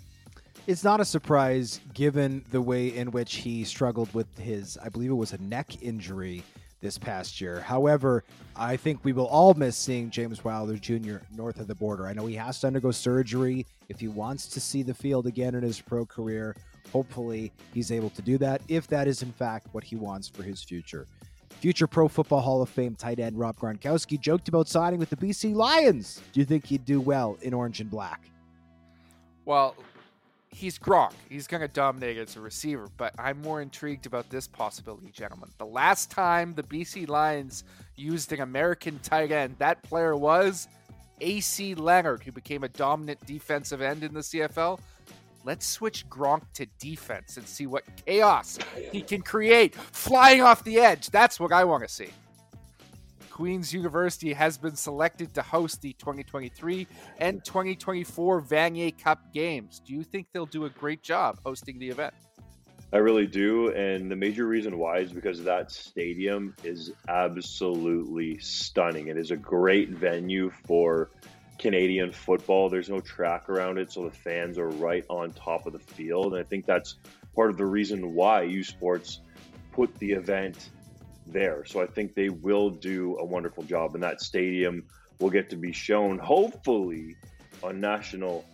[0.68, 5.12] It's not a surprise given the way in which he struggled with his, I believe
[5.12, 6.44] it was a neck injury
[6.82, 7.60] this past year.
[7.62, 8.24] However,
[8.56, 11.18] I think we will all miss seeing James Wilder Jr.
[11.36, 12.08] north of the border.
[12.08, 15.56] I know he has to undergo surgery if he wants to see the field again
[15.56, 16.56] in his pro career.
[16.92, 20.44] Hopefully, he's able to do that if that is in fact what he wants for
[20.44, 21.08] his future.
[21.60, 25.16] Future Pro Football Hall of Fame tight end Rob Gronkowski joked about signing with the
[25.16, 26.20] BC Lions.
[26.34, 28.22] Do you think he'd do well in orange and black?
[29.46, 29.76] Well,
[30.52, 31.14] he's Gronk.
[31.30, 35.50] He's going to dominate as a receiver, but I'm more intrigued about this possibility, gentlemen.
[35.58, 37.64] The last time the BC Lions
[37.96, 40.68] used an American tight end, that player was
[41.22, 44.80] AC Leonard, who became a dominant defensive end in the CFL.
[45.44, 48.60] Let's switch Gronk to defense and see what chaos
[48.92, 51.10] he can create flying off the edge.
[51.10, 52.10] That's what I want to see.
[53.32, 56.86] Queen's University has been selected to host the 2023
[57.20, 59.82] and 2024 Vanier Cup games.
[59.86, 62.14] Do you think they'll do a great job hosting the event?
[62.94, 63.70] I really do.
[63.70, 69.08] And the major reason why is because that stadium is absolutely stunning.
[69.08, 71.10] It is a great venue for
[71.58, 72.70] Canadian football.
[72.70, 76.34] There's no track around it, so the fans are right on top of the field.
[76.34, 76.98] And I think that's
[77.34, 79.22] part of the reason why U Sports
[79.72, 80.70] put the event
[81.28, 81.64] there.
[81.66, 84.84] So I think they will do a wonderful job, and that stadium
[85.20, 87.16] will get to be shown, hopefully,
[87.64, 88.46] on national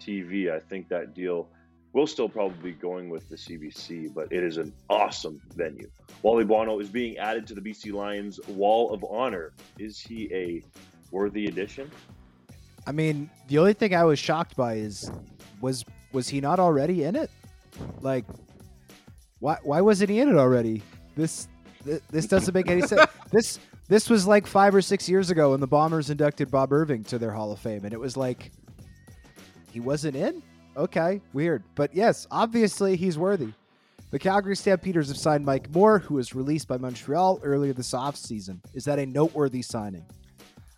[0.00, 0.52] TV.
[0.52, 1.48] I think that deal
[1.92, 5.90] will still probably be going with the CBC, but it is an awesome venue.
[6.22, 9.52] Wally Buono is being added to the BC Lions Wall of Honor.
[9.78, 10.62] Is he a
[11.10, 11.90] worthy addition?
[12.86, 15.10] I mean, the only thing I was shocked by is
[15.60, 17.30] was was he not already in it?
[18.00, 18.24] Like,
[19.40, 20.82] why why wasn't he in it already?
[21.16, 21.48] This
[21.84, 23.10] this doesn't make any sense.
[23.30, 23.58] This
[23.88, 27.18] this was like five or six years ago when the Bombers inducted Bob Irving to
[27.18, 28.52] their Hall of Fame, and it was like
[29.70, 30.42] he wasn't in.
[30.78, 33.52] Okay, weird, but yes, obviously he's worthy.
[34.10, 38.60] The Calgary Stampeders have signed Mike Moore, who was released by Montreal earlier this offseason.
[38.72, 40.06] Is that a noteworthy signing?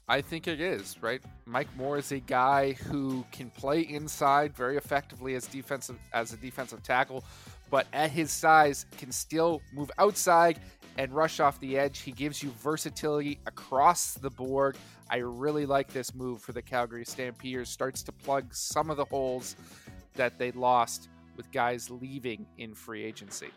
[0.08, 1.22] I think it is, right?
[1.46, 6.36] Mike Moore is a guy who can play inside very effectively as defensive as a
[6.36, 7.22] defensive tackle,
[7.70, 10.58] but at his size can still move outside
[11.00, 12.00] and rush off the edge.
[12.00, 14.76] He gives you versatility across the board.
[15.08, 17.70] I really like this move for the Calgary Stampeders.
[17.70, 19.56] Starts to plug some of the holes
[20.16, 23.48] that they lost with guys leaving in free agency.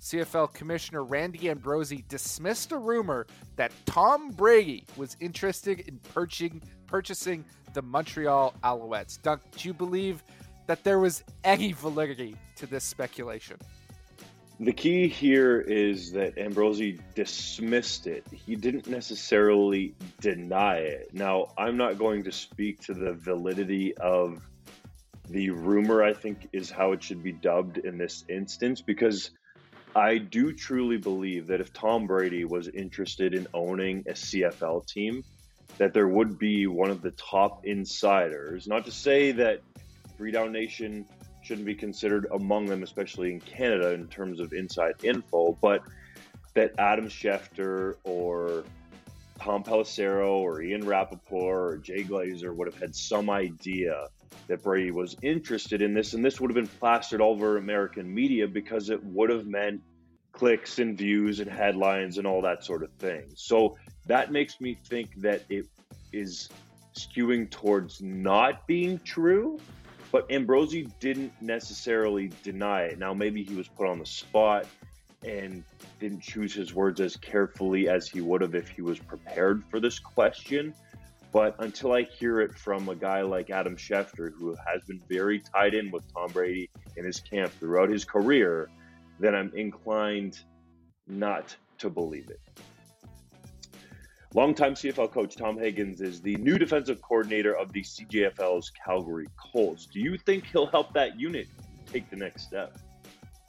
[0.00, 7.44] CFL Commissioner Randy Ambrosie dismissed a rumor that Tom Brady was interested in purchasing, purchasing
[7.74, 9.20] the Montreal Alouettes.
[9.20, 10.24] Dunk, do you believe
[10.66, 13.58] that there was any validity to this speculation?
[14.60, 18.24] The key here is that Ambrosie dismissed it.
[18.30, 21.12] He didn't necessarily deny it.
[21.12, 24.40] Now, I'm not going to speak to the validity of
[25.28, 29.30] the rumor, I think, is how it should be dubbed in this instance, because
[29.96, 35.24] I do truly believe that if Tom Brady was interested in owning a CFL team,
[35.78, 39.62] that there would be one of the top insiders, not to say that
[40.16, 41.06] Three Down Nation
[41.44, 45.82] shouldn't be considered among them, especially in Canada in terms of inside info, but
[46.54, 48.64] that Adam Schefter or
[49.40, 54.06] Tom Pelissero or Ian Rapoport or Jay Glazer would have had some idea
[54.46, 58.12] that Brady was interested in this, and this would have been plastered all over American
[58.12, 59.82] media because it would have meant
[60.32, 63.24] clicks and views and headlines and all that sort of thing.
[63.36, 63.76] So
[64.06, 65.66] that makes me think that it
[66.12, 66.48] is
[66.96, 69.58] skewing towards not being true
[70.14, 73.00] but Ambrosie didn't necessarily deny it.
[73.00, 74.64] Now, maybe he was put on the spot
[75.24, 75.64] and
[75.98, 79.80] didn't choose his words as carefully as he would have if he was prepared for
[79.80, 80.72] this question.
[81.32, 85.40] But until I hear it from a guy like Adam Schefter, who has been very
[85.40, 88.70] tied in with Tom Brady in his camp throughout his career,
[89.18, 90.38] then I'm inclined
[91.08, 92.40] not to believe it.
[94.36, 99.86] Longtime CFL coach Tom Higgins is the new defensive coordinator of the CJFL's Calgary Colts.
[99.86, 101.46] Do you think he'll help that unit
[101.86, 102.76] take the next step?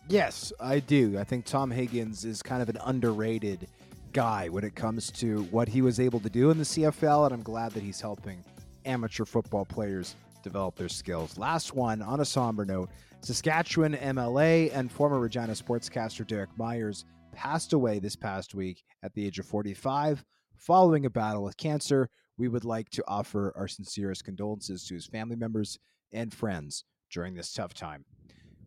[0.07, 1.17] Yes, I do.
[1.17, 3.67] I think Tom Higgins is kind of an underrated
[4.13, 7.33] guy when it comes to what he was able to do in the CFL, and
[7.33, 8.45] I'm glad that he's helping
[8.85, 11.35] amateur football players develop their skills.
[11.35, 17.73] Last one on a somber note Saskatchewan MLA and former Regina sportscaster Derek Meyers passed
[17.73, 20.23] away this past week at the age of 45
[20.57, 22.09] following a battle with cancer.
[22.37, 25.79] We would like to offer our sincerest condolences to his family members
[26.11, 28.05] and friends during this tough time.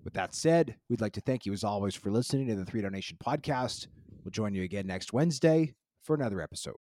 [0.04, 2.80] With that said, we'd like to thank you as always for listening to the Three
[2.80, 3.88] Down Nation podcast.
[4.24, 6.87] We'll join you again next Wednesday for another episode.